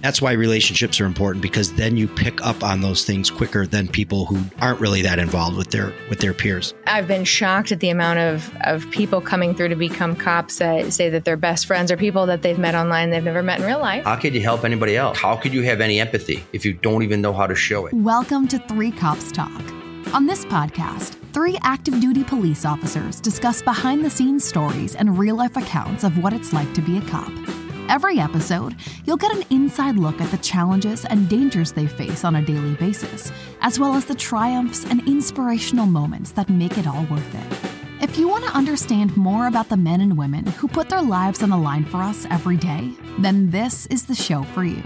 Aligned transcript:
That's 0.00 0.22
why 0.22 0.32
relationships 0.32 0.98
are 1.00 1.04
important 1.04 1.42
because 1.42 1.74
then 1.74 1.96
you 1.96 2.08
pick 2.08 2.44
up 2.44 2.64
on 2.64 2.80
those 2.80 3.04
things 3.04 3.30
quicker 3.30 3.66
than 3.66 3.86
people 3.86 4.24
who 4.24 4.42
aren't 4.60 4.80
really 4.80 5.02
that 5.02 5.18
involved 5.18 5.58
with 5.58 5.70
their 5.70 5.92
with 6.08 6.20
their 6.20 6.32
peers. 6.32 6.72
I've 6.86 7.06
been 7.06 7.24
shocked 7.24 7.70
at 7.70 7.80
the 7.80 7.90
amount 7.90 8.18
of, 8.18 8.50
of 8.62 8.90
people 8.90 9.20
coming 9.20 9.54
through 9.54 9.68
to 9.68 9.76
become 9.76 10.16
cops 10.16 10.58
that 10.58 10.92
say 10.92 11.10
that 11.10 11.24
they're 11.24 11.36
best 11.36 11.66
friends 11.66 11.92
are 11.92 11.98
people 11.98 12.24
that 12.26 12.42
they've 12.42 12.58
met 12.58 12.74
online 12.74 13.10
they've 13.10 13.22
never 13.22 13.42
met 13.42 13.60
in 13.60 13.66
real 13.66 13.80
life. 13.80 14.04
How 14.04 14.16
could 14.16 14.34
you 14.34 14.40
help 14.40 14.64
anybody 14.64 14.96
else? 14.96 15.18
How 15.18 15.36
could 15.36 15.52
you 15.52 15.62
have 15.62 15.80
any 15.80 16.00
empathy 16.00 16.44
if 16.52 16.64
you 16.64 16.72
don't 16.72 17.02
even 17.02 17.20
know 17.20 17.34
how 17.34 17.46
to 17.46 17.54
show 17.54 17.86
it? 17.86 17.92
Welcome 17.92 18.48
to 18.48 18.58
Three 18.58 18.92
Cops 18.92 19.30
Talk. 19.30 19.62
On 20.14 20.26
this 20.26 20.44
podcast, 20.46 21.14
three 21.32 21.58
active 21.62 22.00
duty 22.00 22.24
police 22.24 22.64
officers 22.64 23.20
discuss 23.20 23.60
behind 23.60 24.02
the 24.04 24.10
scenes 24.10 24.44
stories 24.44 24.96
and 24.96 25.18
real 25.18 25.36
life 25.36 25.56
accounts 25.56 26.04
of 26.04 26.16
what 26.22 26.32
it's 26.32 26.52
like 26.52 26.72
to 26.72 26.80
be 26.80 26.96
a 26.96 27.02
cop. 27.02 27.30
Every 27.90 28.20
episode, 28.20 28.76
you'll 29.04 29.16
get 29.16 29.34
an 29.34 29.42
inside 29.50 29.96
look 29.96 30.20
at 30.20 30.30
the 30.30 30.36
challenges 30.36 31.04
and 31.04 31.28
dangers 31.28 31.72
they 31.72 31.88
face 31.88 32.24
on 32.24 32.36
a 32.36 32.42
daily 32.42 32.74
basis, 32.74 33.32
as 33.62 33.80
well 33.80 33.96
as 33.96 34.04
the 34.04 34.14
triumphs 34.14 34.84
and 34.84 35.00
inspirational 35.08 35.86
moments 35.86 36.30
that 36.32 36.48
make 36.48 36.78
it 36.78 36.86
all 36.86 37.04
worth 37.06 37.34
it. 37.34 37.72
If 38.00 38.16
you 38.16 38.28
want 38.28 38.44
to 38.44 38.56
understand 38.56 39.16
more 39.16 39.48
about 39.48 39.70
the 39.70 39.76
men 39.76 40.00
and 40.00 40.16
women 40.16 40.46
who 40.46 40.68
put 40.68 40.88
their 40.88 41.02
lives 41.02 41.42
on 41.42 41.50
the 41.50 41.56
line 41.56 41.84
for 41.84 41.96
us 41.96 42.28
every 42.30 42.56
day, 42.56 42.92
then 43.18 43.50
this 43.50 43.86
is 43.86 44.06
the 44.06 44.14
show 44.14 44.44
for 44.44 44.62
you. 44.62 44.84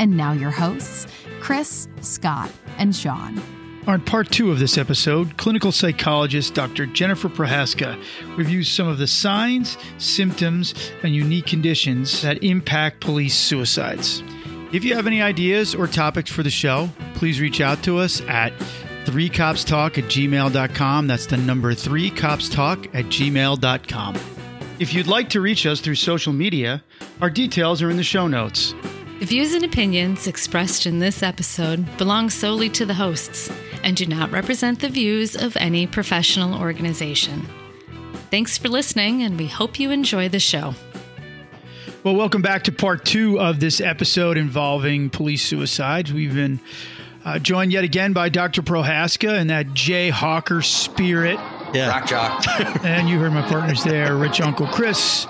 And 0.00 0.16
now, 0.16 0.32
your 0.32 0.50
hosts, 0.50 1.06
Chris, 1.38 1.86
Scott, 2.00 2.50
and 2.76 2.94
Sean. 2.94 3.40
On 3.84 4.00
part 4.00 4.30
two 4.30 4.52
of 4.52 4.60
this 4.60 4.78
episode, 4.78 5.36
clinical 5.36 5.72
psychologist 5.72 6.54
Dr. 6.54 6.86
Jennifer 6.86 7.28
Prohaska 7.28 8.00
reviews 8.36 8.68
some 8.68 8.86
of 8.86 8.98
the 8.98 9.08
signs, 9.08 9.76
symptoms, 9.98 10.72
and 11.02 11.16
unique 11.16 11.46
conditions 11.46 12.22
that 12.22 12.44
impact 12.44 13.00
police 13.00 13.34
suicides. 13.34 14.22
If 14.72 14.84
you 14.84 14.94
have 14.94 15.08
any 15.08 15.20
ideas 15.20 15.74
or 15.74 15.88
topics 15.88 16.30
for 16.30 16.44
the 16.44 16.50
show, 16.50 16.90
please 17.14 17.40
reach 17.40 17.60
out 17.60 17.82
to 17.82 17.98
us 17.98 18.20
at 18.28 18.52
3copstalk 19.04 19.98
at 19.98 20.04
gmail.com. 20.04 21.06
That's 21.08 21.26
the 21.26 21.36
number 21.38 21.74
3copstalk 21.74 22.86
at 22.94 23.06
gmail.com. 23.06 24.16
If 24.78 24.94
you'd 24.94 25.08
like 25.08 25.28
to 25.30 25.40
reach 25.40 25.66
us 25.66 25.80
through 25.80 25.96
social 25.96 26.32
media, 26.32 26.84
our 27.20 27.30
details 27.30 27.82
are 27.82 27.90
in 27.90 27.96
the 27.96 28.04
show 28.04 28.28
notes. 28.28 28.74
The 29.18 29.26
views 29.26 29.54
and 29.54 29.64
opinions 29.64 30.26
expressed 30.26 30.86
in 30.86 31.00
this 31.00 31.22
episode 31.22 31.96
belong 31.96 32.30
solely 32.30 32.68
to 32.70 32.86
the 32.86 32.94
hosts 32.94 33.50
and 33.82 33.96
do 33.96 34.06
not 34.06 34.30
represent 34.30 34.80
the 34.80 34.88
views 34.88 35.34
of 35.34 35.56
any 35.56 35.86
professional 35.86 36.60
organization. 36.60 37.46
Thanks 38.30 38.56
for 38.56 38.68
listening, 38.68 39.22
and 39.22 39.38
we 39.38 39.46
hope 39.46 39.78
you 39.78 39.90
enjoy 39.90 40.28
the 40.28 40.40
show. 40.40 40.74
Well, 42.04 42.16
welcome 42.16 42.42
back 42.42 42.64
to 42.64 42.72
part 42.72 43.04
two 43.04 43.38
of 43.38 43.60
this 43.60 43.80
episode 43.80 44.36
involving 44.36 45.10
police 45.10 45.44
suicides. 45.44 46.12
We've 46.12 46.34
been 46.34 46.58
uh, 47.24 47.38
joined 47.38 47.72
yet 47.72 47.84
again 47.84 48.12
by 48.12 48.28
Dr. 48.28 48.62
Prohaska 48.62 49.38
and 49.38 49.50
that 49.50 49.66
Jayhawker 49.68 50.64
spirit. 50.64 51.38
Yeah. 51.72 51.88
Rock 51.88 52.06
jock. 52.06 52.44
and 52.84 53.08
you 53.08 53.18
heard 53.18 53.32
my 53.32 53.42
partners 53.42 53.84
there, 53.84 54.16
Rich 54.16 54.40
Uncle 54.40 54.66
Chris, 54.66 55.26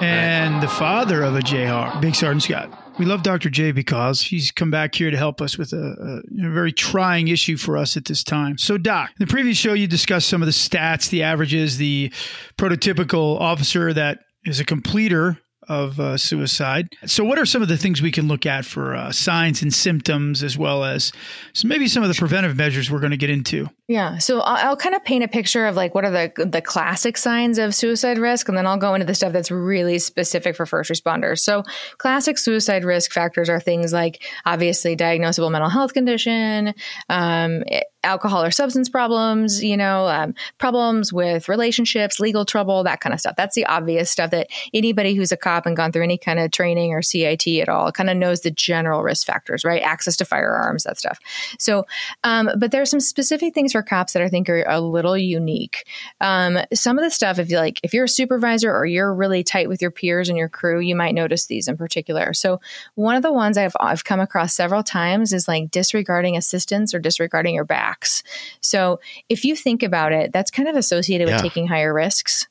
and 0.00 0.62
the 0.62 0.68
father 0.68 1.22
of 1.22 1.36
a 1.36 1.40
Jayhawk, 1.40 2.00
Big 2.00 2.14
Sergeant 2.14 2.44
Scott. 2.44 2.89
We 3.00 3.06
love 3.06 3.22
Dr. 3.22 3.48
J 3.48 3.72
because 3.72 4.20
he's 4.20 4.50
come 4.50 4.70
back 4.70 4.94
here 4.94 5.10
to 5.10 5.16
help 5.16 5.40
us 5.40 5.56
with 5.56 5.72
a, 5.72 6.22
a, 6.38 6.46
a, 6.46 6.50
very 6.50 6.70
trying 6.70 7.28
issue 7.28 7.56
for 7.56 7.78
us 7.78 7.96
at 7.96 8.04
this 8.04 8.22
time. 8.22 8.58
So, 8.58 8.76
Doc, 8.76 9.08
in 9.18 9.26
the 9.26 9.26
previous 9.26 9.56
show, 9.56 9.72
you 9.72 9.86
discussed 9.86 10.28
some 10.28 10.42
of 10.42 10.46
the 10.46 10.52
stats, 10.52 11.08
the 11.08 11.22
averages, 11.22 11.78
the 11.78 12.12
prototypical 12.58 13.40
officer 13.40 13.94
that 13.94 14.18
is 14.44 14.60
a 14.60 14.66
completer 14.66 15.38
of 15.70 16.00
uh, 16.00 16.16
suicide. 16.16 16.88
So, 17.06 17.24
what 17.24 17.38
are 17.38 17.46
some 17.46 17.62
of 17.62 17.68
the 17.68 17.76
things 17.76 18.02
we 18.02 18.10
can 18.10 18.26
look 18.26 18.44
at 18.44 18.64
for 18.64 18.96
uh, 18.96 19.12
signs 19.12 19.62
and 19.62 19.72
symptoms, 19.72 20.42
as 20.42 20.58
well 20.58 20.82
as 20.82 21.12
so 21.52 21.68
maybe 21.68 21.86
some 21.86 22.02
of 22.02 22.08
the 22.08 22.14
preventive 22.16 22.56
measures 22.56 22.90
we're 22.90 22.98
going 22.98 23.12
to 23.12 23.16
get 23.16 23.30
into? 23.30 23.68
Yeah. 23.86 24.18
So, 24.18 24.40
I'll, 24.40 24.70
I'll, 24.70 24.76
kind 24.76 24.96
of 24.96 25.04
paint 25.04 25.22
a 25.22 25.28
picture 25.28 25.66
of 25.66 25.76
like 25.76 25.94
what 25.94 26.04
are 26.04 26.10
the 26.10 26.44
the 26.44 26.60
classic 26.60 27.16
signs 27.16 27.56
of 27.58 27.72
suicide 27.72 28.18
risk, 28.18 28.48
and 28.48 28.58
then 28.58 28.66
I'll 28.66 28.78
go 28.78 28.94
into 28.94 29.06
the 29.06 29.14
stuff 29.14 29.32
that's 29.32 29.52
really 29.52 30.00
specific 30.00 30.56
for 30.56 30.66
first 30.66 30.90
responders. 30.90 31.38
So, 31.38 31.62
classic 31.98 32.36
suicide 32.36 32.84
risk 32.84 33.12
factors 33.12 33.48
are 33.48 33.60
things 33.60 33.92
like 33.92 34.24
obviously 34.44 34.96
diagnosable 34.96 35.52
mental 35.52 35.70
health 35.70 35.94
condition, 35.94 36.74
um, 37.08 37.62
alcohol 38.02 38.42
or 38.42 38.50
substance 38.50 38.88
problems, 38.88 39.62
you 39.62 39.76
know, 39.76 40.06
um, 40.08 40.34
problems 40.58 41.12
with 41.12 41.48
relationships, 41.48 42.18
legal 42.18 42.44
trouble, 42.44 42.82
that 42.84 43.00
kind 43.00 43.12
of 43.12 43.20
stuff. 43.20 43.36
That's 43.36 43.54
the 43.54 43.66
obvious 43.66 44.10
stuff 44.10 44.30
that 44.30 44.48
anybody 44.72 45.14
who's 45.14 45.32
a 45.32 45.36
cop 45.36 45.66
and 45.66 45.76
gone 45.76 45.92
through 45.92 46.04
any 46.04 46.16
kind 46.16 46.38
of 46.38 46.50
training 46.50 46.92
or 46.92 47.02
CIT 47.02 47.46
at 47.46 47.68
all 47.68 47.92
kind 47.92 48.08
of 48.08 48.16
knows 48.16 48.40
the 48.40 48.50
general 48.50 49.02
risk 49.02 49.26
factors, 49.26 49.64
right? 49.64 49.82
Access 49.82 50.16
to 50.18 50.24
firearms, 50.24 50.84
that 50.84 50.98
stuff. 50.98 51.18
So, 51.58 51.84
um, 52.24 52.50
but 52.56 52.70
there's 52.70 52.90
some 52.90 53.00
specific 53.00 53.54
things 53.54 53.72
for 53.72 53.82
cops 53.82 54.14
that 54.14 54.22
I 54.22 54.28
think 54.28 54.48
are 54.48 54.64
a 54.66 54.80
little 54.80 55.16
unique. 55.16 55.86
Um, 56.20 56.58
some 56.72 56.98
of 56.98 57.04
the 57.04 57.10
stuff, 57.10 57.38
if 57.38 57.50
you 57.50 57.58
like, 57.58 57.80
if 57.82 57.92
you're 57.92 58.04
a 58.04 58.08
supervisor 58.08 58.74
or 58.74 58.86
you're 58.86 59.12
really 59.12 59.42
tight 59.42 59.68
with 59.68 59.82
your 59.82 59.90
peers 59.90 60.28
and 60.28 60.38
your 60.38 60.48
crew, 60.48 60.80
you 60.80 60.96
might 60.96 61.14
notice 61.14 61.46
these 61.46 61.68
in 61.68 61.76
particular. 61.76 62.32
So, 62.32 62.60
one 62.94 63.16
of 63.16 63.22
the 63.22 63.32
ones 63.32 63.58
I've, 63.58 63.76
I've 63.78 64.04
come 64.04 64.20
across 64.20 64.54
several 64.54 64.82
times 64.82 65.32
is 65.32 65.48
like 65.48 65.70
disregarding 65.70 66.36
assistance 66.36 66.94
or 66.94 66.98
disregarding 66.98 67.54
your 67.54 67.64
back 67.64 67.89
backs. 67.90 68.22
So 68.60 69.00
if 69.28 69.44
you 69.44 69.56
think 69.56 69.82
about 69.82 70.12
it, 70.12 70.32
that's 70.32 70.50
kind 70.50 70.68
of 70.68 70.76
associated 70.76 71.28
yeah. 71.28 71.34
with 71.34 71.42
taking 71.42 71.66
higher 71.66 71.92
risks. 71.92 72.48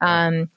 Um, 0.00 0.50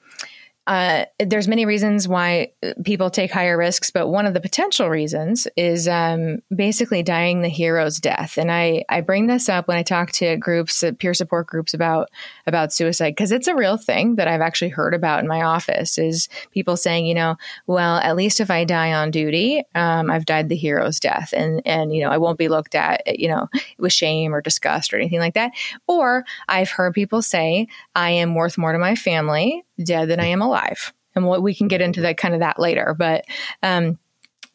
uh, 0.66 1.04
there's 1.18 1.46
many 1.46 1.66
reasons 1.66 2.08
why 2.08 2.52
people 2.84 3.10
take 3.10 3.30
higher 3.30 3.56
risks, 3.56 3.90
but 3.90 4.08
one 4.08 4.24
of 4.24 4.32
the 4.32 4.40
potential 4.40 4.88
reasons 4.88 5.46
is 5.56 5.86
um, 5.86 6.38
basically 6.54 7.02
dying 7.02 7.42
the 7.42 7.48
hero's 7.48 7.98
death. 7.98 8.38
And 8.38 8.50
I, 8.50 8.84
I 8.88 9.02
bring 9.02 9.26
this 9.26 9.50
up 9.50 9.68
when 9.68 9.76
I 9.76 9.82
talk 9.82 10.12
to 10.12 10.38
groups, 10.38 10.82
uh, 10.82 10.92
peer 10.98 11.12
support 11.12 11.46
groups 11.46 11.74
about 11.74 12.08
about 12.46 12.72
suicide 12.72 13.10
because 13.10 13.30
it's 13.30 13.46
a 13.46 13.54
real 13.54 13.76
thing 13.76 14.16
that 14.16 14.26
I've 14.26 14.40
actually 14.40 14.70
heard 14.70 14.94
about 14.94 15.20
in 15.20 15.28
my 15.28 15.42
office. 15.42 15.98
Is 15.98 16.28
people 16.50 16.78
saying, 16.78 17.04
you 17.04 17.14
know, 17.14 17.36
well, 17.66 17.98
at 17.98 18.16
least 18.16 18.40
if 18.40 18.50
I 18.50 18.64
die 18.64 18.94
on 18.94 19.10
duty, 19.10 19.62
um, 19.74 20.10
I've 20.10 20.24
died 20.24 20.48
the 20.48 20.56
hero's 20.56 20.98
death, 20.98 21.34
and 21.36 21.60
and 21.66 21.94
you 21.94 22.02
know 22.02 22.10
I 22.10 22.16
won't 22.16 22.38
be 22.38 22.48
looked 22.48 22.74
at, 22.74 23.18
you 23.18 23.28
know, 23.28 23.48
with 23.78 23.92
shame 23.92 24.34
or 24.34 24.40
disgust 24.40 24.94
or 24.94 24.96
anything 24.96 25.20
like 25.20 25.34
that. 25.34 25.52
Or 25.86 26.24
I've 26.48 26.70
heard 26.70 26.94
people 26.94 27.20
say, 27.20 27.68
I 27.94 28.10
am 28.10 28.34
worth 28.34 28.56
more 28.56 28.72
to 28.72 28.78
my 28.78 28.94
family 28.94 29.62
dead 29.82 30.08
than 30.08 30.20
I 30.20 30.26
am 30.26 30.42
alive. 30.42 30.92
And 31.14 31.26
what 31.26 31.42
we 31.42 31.54
can 31.54 31.68
get 31.68 31.80
into 31.80 32.02
that 32.02 32.16
kind 32.16 32.34
of 32.34 32.40
that 32.40 32.58
later. 32.58 32.94
But 32.98 33.24
um, 33.62 33.98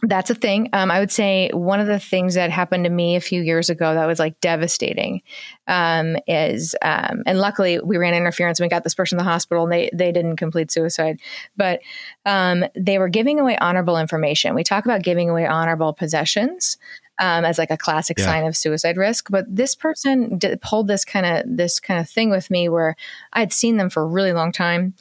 that's 0.01 0.29
a 0.29 0.35
thing. 0.35 0.69
Um, 0.71 0.91
I 0.91 0.99
would 0.99 1.11
say 1.11 1.49
one 1.53 1.81
of 1.81 1.87
the 1.87 1.99
things 1.99 2.35
that 2.35 2.51
happened 2.51 2.85
to 2.85 2.89
me 2.89 3.17
a 3.17 3.21
few 3.21 3.41
years 3.41 3.69
ago 3.69 3.93
that 3.93 4.05
was 4.05 4.17
like 4.17 4.39
devastating 4.39 5.21
um, 5.67 6.15
is, 6.25 6.73
um, 6.81 7.23
and 7.25 7.37
luckily 7.37 7.79
we 7.79 7.97
ran 7.97 8.13
interference 8.13 8.59
and 8.59 8.65
we 8.65 8.69
got 8.69 8.85
this 8.85 8.95
person 8.95 9.19
in 9.19 9.25
the 9.25 9.29
hospital 9.29 9.63
and 9.63 9.73
they, 9.73 9.89
they 9.93 10.13
didn't 10.13 10.37
complete 10.37 10.71
suicide, 10.71 11.19
but 11.57 11.81
um, 12.25 12.63
they 12.75 12.97
were 12.97 13.09
giving 13.09 13.39
away 13.39 13.57
honorable 13.57 13.97
information. 13.97 14.55
We 14.55 14.63
talk 14.63 14.85
about 14.85 15.03
giving 15.03 15.29
away 15.29 15.45
honorable 15.45 15.93
possessions. 15.93 16.77
Um, 17.19 17.43
as 17.43 17.57
like 17.57 17.71
a 17.71 17.77
classic 17.77 18.17
yeah. 18.17 18.25
sign 18.25 18.45
of 18.45 18.55
suicide 18.55 18.95
risk. 18.95 19.29
But 19.29 19.45
this 19.53 19.75
person 19.75 20.37
did, 20.37 20.61
pulled 20.61 20.87
this 20.87 21.03
kind 21.03 21.25
of 21.25 21.57
this 21.57 21.79
kind 21.79 21.99
of 21.99 22.09
thing 22.09 22.29
with 22.29 22.49
me 22.49 22.69
where 22.69 22.95
I 23.33 23.41
had 23.41 23.51
seen 23.51 23.75
them 23.75 23.89
for 23.89 24.03
a 24.03 24.07
really 24.07 24.31
long 24.31 24.53
time, 24.53 24.93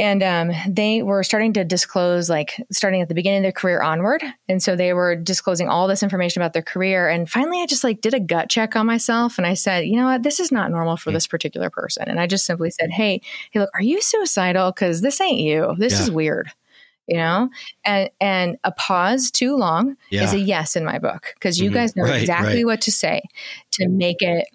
and 0.00 0.22
um, 0.22 0.52
they 0.66 1.02
were 1.02 1.22
starting 1.22 1.52
to 1.52 1.62
disclose 1.62 2.30
like 2.30 2.54
starting 2.72 3.02
at 3.02 3.08
the 3.08 3.14
beginning 3.14 3.40
of 3.40 3.42
their 3.42 3.52
career 3.52 3.82
onward. 3.82 4.24
And 4.48 4.62
so 4.62 4.74
they 4.74 4.94
were 4.94 5.14
disclosing 5.14 5.68
all 5.68 5.86
this 5.86 6.02
information 6.02 6.40
about 6.40 6.54
their 6.54 6.62
career. 6.62 7.06
And 7.06 7.28
finally 7.28 7.60
i 7.60 7.66
just 7.66 7.84
like 7.84 8.00
did 8.00 8.14
a 8.14 8.20
gut 8.20 8.48
check 8.48 8.76
on 8.76 8.86
myself. 8.86 9.36
And 9.36 9.46
i 9.46 9.52
said 9.52 9.84
you 9.86 9.96
know 9.96 10.06
what? 10.06 10.22
This 10.22 10.40
is 10.40 10.50
not 10.50 10.70
normal 10.70 10.96
for 10.96 11.10
mm. 11.10 11.14
this 11.14 11.26
particular 11.26 11.68
person. 11.68 12.08
And 12.08 12.18
i 12.18 12.26
just 12.26 12.46
simply 12.46 12.70
said 12.70 12.90
hey 12.90 13.20
hey 13.50 13.60
look 13.60 13.70
are 13.74 13.82
you 13.82 14.00
suicidal? 14.00 14.72
Because 14.72 15.02
this 15.02 15.20
ain't 15.20 15.40
you. 15.40 15.74
This 15.76 15.92
yeah. 15.92 16.02
is 16.02 16.10
weird 16.10 16.50
you 17.10 17.16
know 17.16 17.50
and 17.84 18.08
and 18.20 18.56
a 18.64 18.72
pause 18.72 19.30
too 19.30 19.56
long 19.56 19.96
yeah. 20.10 20.22
is 20.22 20.32
a 20.32 20.38
yes 20.38 20.76
in 20.76 20.84
my 20.84 20.98
book 20.98 21.32
because 21.34 21.58
you 21.58 21.68
mm-hmm. 21.68 21.78
guys 21.78 21.96
know 21.96 22.04
right, 22.04 22.20
exactly 22.22 22.64
right. 22.64 22.66
what 22.66 22.80
to 22.80 22.92
say 22.92 23.20
to 23.72 23.88
make 23.88 24.22
it 24.22 24.46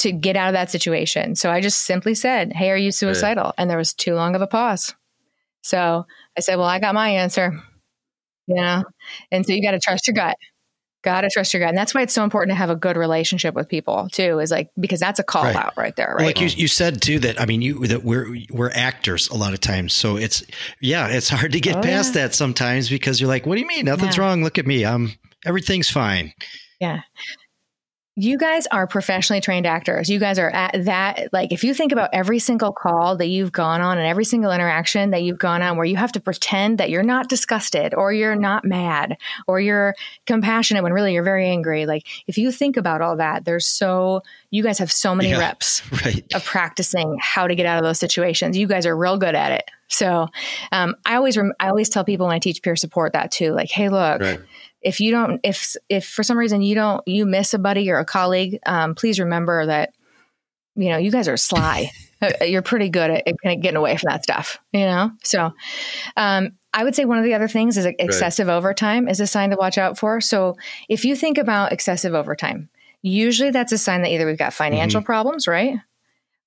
to 0.00 0.12
get 0.12 0.34
out 0.34 0.48
of 0.48 0.54
that 0.54 0.70
situation. 0.70 1.36
So 1.36 1.50
I 1.50 1.60
just 1.60 1.84
simply 1.84 2.14
said, 2.14 2.54
Hey, 2.54 2.70
are 2.70 2.76
you 2.76 2.90
suicidal? 2.90 3.44
Right. 3.44 3.54
And 3.58 3.68
there 3.68 3.76
was 3.76 3.92
too 3.92 4.14
long 4.14 4.34
of 4.34 4.40
a 4.40 4.46
pause. 4.46 4.94
So 5.62 6.06
I 6.36 6.40
said, 6.40 6.56
Well, 6.56 6.66
I 6.66 6.78
got 6.78 6.94
my 6.94 7.10
answer. 7.10 7.60
You 8.46 8.56
know? 8.56 8.84
And 9.30 9.46
so 9.46 9.52
you 9.52 9.62
got 9.62 9.72
to 9.72 9.78
trust 9.78 10.06
your 10.06 10.14
gut. 10.14 10.36
Got 11.02 11.22
to 11.22 11.30
trust 11.30 11.54
your 11.54 11.60
gut. 11.60 11.70
And 11.70 11.78
that's 11.78 11.94
why 11.94 12.02
it's 12.02 12.12
so 12.12 12.24
important 12.24 12.50
to 12.50 12.56
have 12.56 12.68
a 12.68 12.76
good 12.76 12.96
relationship 12.96 13.54
with 13.54 13.68
people 13.68 14.10
too, 14.12 14.38
is 14.38 14.50
like, 14.50 14.70
because 14.78 15.00
that's 15.00 15.18
a 15.18 15.22
call 15.22 15.44
right. 15.44 15.56
out 15.56 15.72
right 15.76 15.96
there. 15.96 16.14
Right. 16.18 16.26
Like 16.26 16.40
you, 16.42 16.48
you 16.48 16.68
said 16.68 17.00
too, 17.00 17.18
that, 17.20 17.40
I 17.40 17.46
mean, 17.46 17.62
you, 17.62 17.86
that 17.86 18.04
we're, 18.04 18.36
we're 18.50 18.70
actors 18.70 19.28
a 19.30 19.34
lot 19.34 19.54
of 19.54 19.60
times. 19.60 19.94
So 19.94 20.16
it's, 20.16 20.44
yeah, 20.78 21.08
it's 21.08 21.30
hard 21.30 21.52
to 21.52 21.60
get 21.60 21.76
oh, 21.76 21.80
past 21.80 22.14
yeah. 22.14 22.22
that 22.22 22.34
sometimes 22.34 22.90
because 22.90 23.18
you're 23.18 23.28
like, 23.28 23.46
what 23.46 23.54
do 23.54 23.62
you 23.62 23.66
mean? 23.66 23.86
Nothing's 23.86 24.18
yeah. 24.18 24.24
wrong. 24.24 24.44
Look 24.44 24.58
at 24.58 24.66
me. 24.66 24.84
I'm, 24.84 25.12
everything's 25.46 25.88
fine. 25.88 26.34
Yeah. 26.80 27.00
You 28.16 28.36
guys 28.36 28.66
are 28.66 28.86
professionally 28.86 29.40
trained 29.40 29.66
actors. 29.66 30.10
You 30.10 30.18
guys 30.18 30.38
are 30.38 30.50
at 30.50 30.84
that. 30.84 31.32
Like, 31.32 31.52
if 31.52 31.62
you 31.64 31.72
think 31.72 31.92
about 31.92 32.10
every 32.12 32.38
single 32.38 32.72
call 32.72 33.16
that 33.16 33.28
you've 33.28 33.52
gone 33.52 33.80
on 33.80 33.96
and 33.98 34.06
every 34.06 34.24
single 34.24 34.50
interaction 34.52 35.10
that 35.10 35.22
you've 35.22 35.38
gone 35.38 35.62
on 35.62 35.76
where 35.76 35.86
you 35.86 35.96
have 35.96 36.12
to 36.12 36.20
pretend 36.20 36.78
that 36.78 36.90
you're 36.90 37.02
not 37.04 37.28
disgusted 37.28 37.94
or 37.94 38.12
you're 38.12 38.34
not 38.36 38.64
mad 38.64 39.16
or 39.46 39.60
you're 39.60 39.94
compassionate 40.26 40.82
when 40.82 40.92
really 40.92 41.14
you're 41.14 41.22
very 41.22 41.48
angry. 41.48 41.86
Like, 41.86 42.06
if 42.26 42.36
you 42.36 42.50
think 42.52 42.76
about 42.76 43.00
all 43.00 43.16
that, 43.16 43.44
there's 43.44 43.66
so, 43.66 44.22
you 44.50 44.62
guys 44.62 44.78
have 44.78 44.90
so 44.92 45.14
many 45.14 45.30
Yeah, 45.30 45.38
reps 45.38 45.80
right. 46.04 46.24
of 46.34 46.44
practicing 46.44 47.16
how 47.22 47.46
to 47.46 47.54
get 47.54 47.64
out 47.64 47.78
of 47.78 47.84
those 47.84 48.00
situations. 48.00 48.56
You 48.56 48.66
guys 48.66 48.84
are 48.86 48.96
real 48.96 49.16
good 49.16 49.34
at 49.36 49.52
it. 49.52 49.70
So, 49.88 50.28
um, 50.72 50.94
I 51.06 51.14
always, 51.16 51.36
rem- 51.36 51.54
I 51.58 51.68
always 51.68 51.88
tell 51.88 52.04
people 52.04 52.26
when 52.26 52.34
I 52.34 52.38
teach 52.38 52.62
peer 52.62 52.76
support 52.76 53.12
that 53.14 53.30
too, 53.32 53.52
like, 53.52 53.70
hey, 53.70 53.88
look, 53.88 54.20
Right. 54.20 54.40
If 54.82 55.00
you 55.00 55.10
don't 55.10 55.40
if 55.44 55.76
if 55.88 56.06
for 56.06 56.22
some 56.22 56.38
reason 56.38 56.62
you 56.62 56.74
don't 56.74 57.06
you 57.06 57.26
miss 57.26 57.54
a 57.54 57.58
buddy 57.58 57.90
or 57.90 57.98
a 57.98 58.04
colleague 58.04 58.58
um, 58.66 58.94
please 58.94 59.18
remember 59.20 59.66
that 59.66 59.92
you 60.76 60.88
know 60.90 60.96
you 60.96 61.10
guys 61.10 61.28
are 61.28 61.36
sly. 61.36 61.90
Uh, 62.22 62.44
you're 62.44 62.60
pretty 62.60 62.90
good 62.90 63.10
at, 63.10 63.26
at 63.26 63.60
getting 63.62 63.78
away 63.78 63.96
from 63.96 64.08
that 64.10 64.22
stuff 64.22 64.58
you 64.72 64.80
know? 64.80 65.10
So 65.24 65.52
um, 66.18 66.50
i 66.74 66.84
would 66.84 66.94
say 66.94 67.06
one 67.06 67.16
of 67.16 67.24
the 67.24 67.32
other 67.32 67.48
things 67.48 67.78
is 67.78 67.86
excessive 67.86 68.46
overtime 68.50 69.08
is 69.08 69.20
a 69.20 69.26
sign 69.26 69.48
to 69.48 69.56
watch 69.56 69.78
out 69.78 69.98
for. 69.98 70.20
So 70.20 70.58
if 70.90 71.06
you 71.06 71.16
think 71.16 71.38
about 71.38 71.72
excessive 71.72 72.12
overtime 72.12 72.68
usually 73.00 73.50
that's 73.52 73.72
a 73.72 73.78
sign 73.78 74.02
that 74.02 74.10
either 74.10 74.26
we've 74.26 74.36
got 74.36 74.52
financial 74.52 75.00
problems 75.00 75.48
right? 75.48 75.78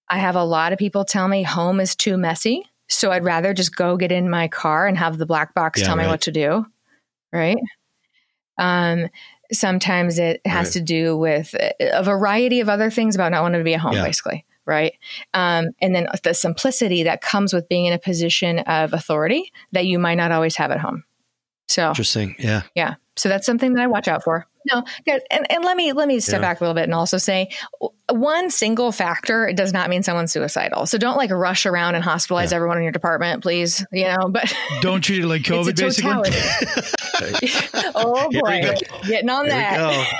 I 0.08 0.20
have 0.20 0.36
a 0.36 0.44
lot 0.44 0.74
of 0.74 0.78
people 0.78 1.06
tell 1.06 1.28
me 1.28 1.42
home 1.42 1.80
is 1.80 1.96
too 1.96 2.18
messy 2.18 2.64
so 2.88 3.12
i'd 3.12 3.24
rather 3.24 3.52
just 3.56 3.76
go 3.76 3.98
get 3.98 4.12
in 4.12 4.30
my 4.30 4.48
car 4.48 4.86
and 4.86 4.96
have 4.96 5.18
the 5.18 5.26
black 5.26 5.56
box 5.56 5.80
Yeah, 5.80 5.88
tell 5.88 5.96
me 5.96 6.04
right. 6.04 6.10
what 6.12 6.22
to 6.22 6.32
do 6.32 6.68
right 7.32 7.58
um, 8.58 9.10
sometimes 9.52 10.18
it 10.20 10.42
has 10.46 10.68
Right. 10.68 10.74
to 10.74 10.82
do 10.82 11.18
with 11.18 11.54
a 11.80 12.04
variety 12.04 12.60
of 12.60 12.70
other 12.70 12.90
things 12.90 13.16
about 13.16 13.32
not 13.32 13.42
wanting 13.44 13.60
to 13.60 13.66
be 13.66 13.74
at 13.76 13.80
home, 13.80 13.94
Yeah. 13.94 14.04
basically. 14.04 14.46
Right. 14.66 14.94
Um, 15.34 15.72
and 15.82 15.94
then 15.94 16.08
the 16.24 16.34
simplicity 16.34 17.04
that 17.04 17.22
comes 17.22 17.54
with 17.54 17.68
being 17.68 17.86
in 17.86 17.94
a 17.94 18.00
position 18.00 18.60
of 18.60 18.94
authority 18.94 19.52
that 19.74 19.86
you 19.86 20.00
might 20.00 20.16
not 20.16 20.32
always 20.32 20.56
have 20.56 20.72
at 20.72 20.80
home. 20.80 21.04
So, 21.68 21.90
Interesting. 21.90 22.36
Yeah. 22.40 22.62
yeah. 22.74 22.96
So 23.18 23.28
that's 23.30 23.46
something 23.46 23.74
that 23.74 23.82
I 23.84 23.88
watch 23.88 24.08
out 24.08 24.24
for. 24.24 24.48
No, 24.72 24.84
and, 25.32 25.52
and 25.52 25.64
let 25.64 25.76
me 25.78 25.92
let 25.94 26.08
me 26.08 26.20
step 26.20 26.36
Yeah. 26.42 26.48
back 26.48 26.62
a 26.62 26.64
little 26.64 26.74
bit 26.76 26.84
and 26.84 26.94
also 26.94 27.18
say 27.18 27.50
one 28.12 28.50
single 28.52 28.92
factor 28.92 29.52
does 29.54 29.74
not 29.74 29.90
mean 29.90 30.04
someone's 30.04 30.32
suicidal. 30.32 30.86
So 30.86 30.98
don't 30.98 31.18
like 31.18 31.32
rush 31.32 31.66
around 31.66 31.96
and 31.96 32.04
hospitalize 32.04 32.52
Yeah. 32.52 32.58
everyone 32.58 32.78
in 32.78 32.84
your 32.84 32.92
department, 32.92 33.42
please. 33.44 33.86
You 33.92 34.06
know, 34.06 34.30
but 34.30 34.54
Don't 34.82 35.02
treat 35.02 35.24
it 35.24 35.28
like 35.28 35.42
COVID, 35.44 35.76
basically. 35.76 36.32
oh 37.96 38.30
boy, 38.32 38.74
getting 39.08 39.30
on 39.30 39.48
There 39.48 39.58
that. 39.60 40.14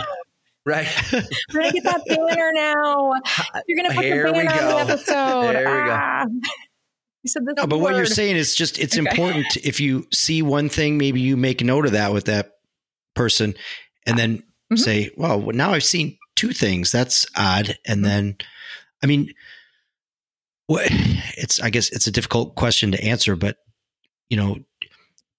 Right. 0.66 0.88
We're 1.14 1.62
gonna 1.62 1.72
get 1.74 1.84
that 1.84 2.02
banner 2.08 2.52
now. 2.54 3.14
You're 3.68 3.84
gonna 3.84 3.94
put 3.94 4.06
Here 4.06 4.28
the 4.28 4.34
banner 4.34 4.52
on 4.52 4.58
the 4.58 4.86
go. 4.86 4.94
episode. 4.94 5.54
There 5.54 5.82
we 5.82 5.88
go. 5.90 5.92
Ah. 5.92 6.26
You 7.24 7.30
said 7.30 7.44
this 7.46 7.56
No, 7.58 7.68
but 7.68 7.80
what 7.80 7.96
you're 7.96 8.06
saying 8.06 8.36
is 8.38 8.56
just 8.56 8.80
it's 8.80 8.98
Okay. 8.98 9.08
important 9.10 9.58
if 9.58 9.80
you 9.80 10.08
see 10.14 10.42
one 10.42 10.70
thing, 10.70 10.98
maybe 10.98 11.22
you 11.22 11.36
make 11.38 11.62
note 11.64 11.86
of 11.86 11.92
that 11.94 12.14
with 12.14 12.26
that 12.26 12.52
person 13.16 13.54
and 14.06 14.18
then 14.18 14.44
Mhm. 14.72 14.80
say, 14.80 15.10
well, 15.18 15.40
now 15.54 15.72
I've 15.74 15.84
seen 15.84 16.18
two 16.36 16.52
things. 16.54 16.92
That's 16.92 17.26
odd. 17.36 17.78
And 17.86 17.98
Mm-hmm. 18.00 18.04
then, 18.04 18.38
I 19.04 19.08
mean, 19.08 19.34
what 20.68 20.88
it's, 21.38 21.60
I 21.62 21.70
guess 21.70 21.90
it's 21.90 22.08
a 22.08 22.12
difficult 22.12 22.56
question 22.56 22.92
to 22.92 23.04
answer, 23.04 23.36
but 23.36 23.58
you 24.30 24.38
know, 24.38 24.58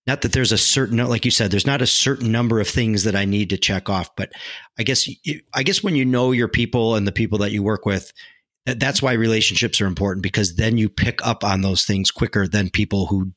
not 0.06 0.20
that 0.20 0.32
there's 0.32 0.52
a 0.52 0.58
certain, 0.58 0.98
like 0.98 1.24
you 1.24 1.30
said, 1.30 1.50
there's 1.50 1.66
not 1.66 1.80
a 1.80 1.86
certain 1.86 2.30
number 2.30 2.60
of 2.60 2.68
things 2.68 3.04
that 3.04 3.16
I 3.16 3.24
need 3.24 3.48
to 3.50 3.56
check 3.56 3.88
off, 3.88 4.14
but 4.16 4.30
I 4.78 4.82
guess, 4.82 5.08
I 5.54 5.62
guess 5.62 5.82
when 5.82 5.96
you 5.96 6.04
know 6.04 6.30
your 6.32 6.46
people 6.48 6.94
and 6.94 7.06
the 7.06 7.12
people 7.12 7.38
that 7.38 7.52
you 7.52 7.62
work 7.62 7.86
with, 7.86 8.12
that's 8.66 9.00
why 9.00 9.12
relationships 9.14 9.80
are 9.80 9.86
important 9.86 10.22
because 10.22 10.56
then 10.56 10.76
you 10.76 10.88
pick 10.90 11.26
up 11.26 11.42
on 11.42 11.62
those 11.62 11.84
things 11.84 12.10
quicker 12.10 12.46
than 12.46 12.68
people 12.70 13.06
who 13.06 13.32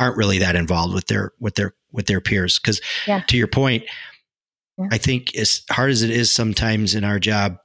aren't 0.00 0.16
really 0.16 0.38
that 0.38 0.56
involved 0.56 0.94
with 0.94 1.06
their 1.06 1.32
with 1.40 1.54
their 1.54 1.74
with 1.92 2.06
their 2.06 2.20
peers 2.20 2.58
because 2.58 2.80
Yeah. 3.06 3.20
to 3.28 3.36
your 3.36 3.46
point 3.48 3.84
Yeah. 4.80 4.88
i 4.90 4.98
think 4.98 5.36
as 5.36 5.62
hard 5.70 5.90
as 5.90 6.02
it 6.02 6.10
is 6.10 6.30
sometimes 6.32 6.94
in 6.94 7.04
our 7.04 7.18
job 7.18 7.58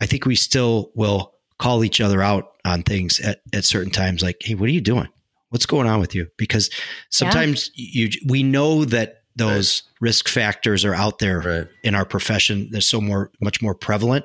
i 0.00 0.06
think 0.06 0.24
we 0.26 0.36
still 0.36 0.90
will 0.94 1.34
call 1.58 1.84
each 1.84 2.00
other 2.00 2.22
out 2.22 2.52
on 2.64 2.82
things 2.82 3.20
at, 3.20 3.40
at 3.52 3.64
certain 3.64 3.90
times 3.92 4.22
like 4.22 4.36
hey 4.40 4.54
what 4.54 4.66
are 4.68 4.72
you 4.72 4.80
doing 4.80 5.08
what's 5.50 5.66
going 5.66 5.86
on 5.86 6.00
with 6.00 6.14
you 6.14 6.26
because 6.38 6.70
sometimes 7.10 7.70
you 7.74 8.08
we 8.26 8.42
know 8.42 8.84
that 8.84 9.22
those 9.36 9.82
risk 10.00 10.28
factors 10.28 10.84
are 10.84 10.94
out 10.94 11.18
there 11.18 11.40
Right. 11.40 11.68
in 11.84 11.94
our 11.94 12.04
profession 12.04 12.68
they're 12.70 12.80
so 12.80 13.00
more 13.00 13.30
much 13.40 13.60
more 13.62 13.74
prevalent 13.74 14.24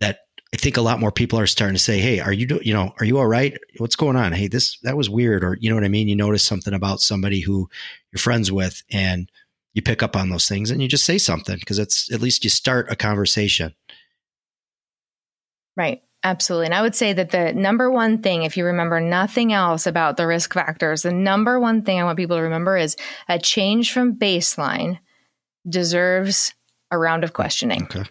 that 0.00 0.20
I 0.54 0.56
think 0.56 0.76
a 0.78 0.80
lot 0.82 0.98
more 1.00 1.12
people 1.12 1.38
are 1.38 1.46
starting 1.46 1.74
to 1.76 1.82
say, 1.82 1.98
"Hey, 2.00 2.20
are 2.20 2.32
you 2.32 2.46
do, 2.46 2.58
you 2.62 2.72
know, 2.72 2.94
are 3.00 3.04
you 3.04 3.18
all 3.18 3.26
right? 3.26 3.58
What's 3.76 3.96
going 3.96 4.16
on? 4.16 4.32
Hey, 4.32 4.48
this 4.48 4.78
that 4.82 4.96
was 4.96 5.10
weird 5.10 5.44
or 5.44 5.58
you 5.60 5.68
know 5.68 5.74
what 5.74 5.84
I 5.84 5.88
mean? 5.88 6.08
You 6.08 6.16
notice 6.16 6.42
something 6.42 6.72
about 6.72 7.00
somebody 7.02 7.40
who 7.40 7.68
you're 8.12 8.18
friends 8.18 8.50
with 8.50 8.82
and 8.90 9.30
you 9.74 9.82
pick 9.82 10.02
up 10.02 10.16
on 10.16 10.30
those 10.30 10.48
things 10.48 10.70
and 10.70 10.82
you 10.82 10.88
just 10.88 11.04
say 11.04 11.18
something 11.18 11.58
because 11.58 11.78
it's 11.78 12.12
at 12.12 12.20
least 12.20 12.44
you 12.44 12.50
start 12.50 12.90
a 12.90 12.96
conversation. 12.96 13.74
Right. 15.76 16.02
Absolutely. 16.24 16.66
And 16.66 16.74
I 16.74 16.82
would 16.82 16.96
say 16.96 17.12
that 17.12 17.30
the 17.30 17.52
number 17.52 17.90
one 17.90 18.22
thing, 18.22 18.42
if 18.42 18.56
you 18.56 18.64
remember 18.64 19.00
nothing 19.00 19.52
else 19.52 19.86
about 19.86 20.16
the 20.16 20.26
risk 20.26 20.52
factors, 20.52 21.02
the 21.02 21.12
number 21.12 21.60
one 21.60 21.82
thing 21.82 22.00
I 22.00 22.04
want 22.04 22.16
people 22.16 22.36
to 22.36 22.42
remember 22.42 22.76
is 22.76 22.96
a 23.28 23.38
change 23.38 23.92
from 23.92 24.16
baseline 24.16 24.98
deserves 25.68 26.54
a 26.90 26.98
round 26.98 27.22
of 27.22 27.34
questioning. 27.34 27.84
Okay. 27.84 28.04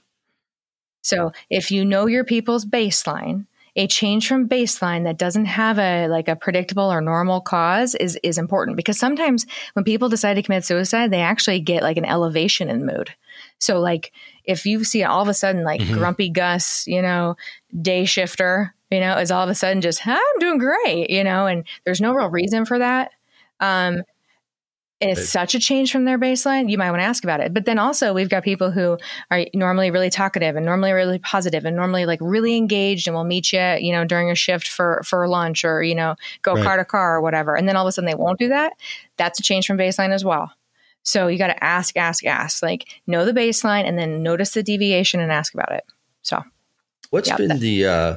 So 1.01 1.33
if 1.49 1.69
you 1.71 1.83
know 1.83 2.05
your 2.05 2.23
people's 2.23 2.65
baseline, 2.65 3.45
a 3.77 3.87
change 3.87 4.27
from 4.27 4.49
baseline 4.49 5.05
that 5.05 5.17
doesn't 5.17 5.45
have 5.45 5.79
a 5.79 6.07
like 6.09 6.27
a 6.27 6.35
predictable 6.35 6.91
or 6.91 6.99
normal 7.01 7.41
cause 7.41 7.95
is 7.95 8.19
is 8.23 8.37
important 8.37 8.75
because 8.77 8.99
sometimes 8.99 9.45
when 9.73 9.85
people 9.85 10.09
decide 10.09 10.33
to 10.35 10.43
commit 10.43 10.65
suicide, 10.65 11.11
they 11.11 11.21
actually 11.21 11.61
get 11.61 11.83
like 11.83 11.97
an 11.97 12.05
elevation 12.05 12.69
in 12.69 12.85
mood. 12.85 13.11
So 13.59 13.79
like 13.79 14.11
if 14.43 14.65
you 14.65 14.83
see 14.83 15.03
all 15.03 15.21
of 15.21 15.27
a 15.29 15.33
sudden 15.33 15.63
like 15.63 15.81
Mhm. 15.81 15.91
grumpy 15.91 16.29
Gus, 16.29 16.85
you 16.87 17.01
know, 17.01 17.37
day 17.81 18.05
shifter, 18.05 18.73
you 18.91 18.99
know, 18.99 19.17
is 19.17 19.31
all 19.31 19.43
of 19.43 19.49
a 19.49 19.55
sudden 19.55 19.81
just 19.81 19.99
"Huh, 20.01 20.11
I'm 20.19 20.39
doing 20.39 20.57
great, 20.57 21.09
you 21.09 21.23
know, 21.23 21.47
and 21.47 21.63
there's 21.85 22.01
no 22.01 22.13
real 22.13 22.29
reason 22.29 22.65
for 22.65 22.79
that. 22.79 23.11
Um, 23.59 24.01
it's 24.99 25.19
Right. 25.19 25.27
such 25.27 25.53
a 25.55 25.59
change 25.59 25.91
from 25.91 26.05
their 26.05 26.17
baseline. 26.17 26.69
You 26.71 26.77
might 26.77 26.89
want 26.89 27.01
to 27.01 27.05
ask 27.05 27.23
about 27.23 27.39
it. 27.39 27.53
But 27.53 27.65
then 27.65 27.77
also, 27.77 28.13
we've 28.13 28.29
got 28.29 28.43
people 28.43 28.71
who 28.71 28.97
are 29.29 29.45
normally 29.53 29.91
really 29.91 30.09
talkative 30.09 30.55
and 30.55 30.65
normally 30.65 30.91
really 30.91 31.19
positive 31.19 31.65
and 31.65 31.75
normally 31.75 32.05
like 32.05 32.19
really 32.21 32.57
engaged 32.57 33.07
and 33.07 33.15
will 33.15 33.23
meet 33.23 33.53
you, 33.53 33.59
you 33.79 33.91
know, 33.91 34.05
during 34.05 34.31
a 34.31 34.35
shift 34.35 34.67
for 34.67 35.01
for 35.05 35.27
lunch 35.27 35.63
or 35.63 35.83
you 35.83 35.93
know 35.95 36.15
go 36.41 36.53
Right. 36.55 36.63
car 36.63 36.77
to 36.77 36.85
car 36.85 37.15
or 37.17 37.21
whatever. 37.21 37.55
And 37.55 37.67
then 37.69 37.75
all 37.75 37.85
of 37.85 37.89
a 37.89 37.91
sudden 37.91 38.07
they 38.09 38.15
won't 38.15 38.39
do 38.39 38.49
that. 38.49 38.73
That's 39.17 39.39
a 39.39 39.43
change 39.43 39.67
from 39.67 39.77
baseline 39.77 40.11
as 40.11 40.25
well. 40.25 40.51
So 41.03 41.27
you 41.27 41.37
got 41.37 41.47
to 41.47 41.63
ask, 41.63 41.95
ask, 41.95 42.25
ask. 42.25 42.61
Like 42.63 42.87
know 43.05 43.23
the 43.23 43.33
baseline 43.33 43.85
and 43.87 43.97
then 43.97 44.23
notice 44.23 44.51
the 44.51 44.63
deviation 44.63 45.19
and 45.19 45.31
ask 45.31 45.53
about 45.53 45.71
it. 45.71 45.85
So 46.23 46.43
What's 47.11 47.29
Yeah, 47.29 47.37
been 47.37 47.47
that- 47.49 47.59
the 47.61 47.85
uh, 47.85 48.15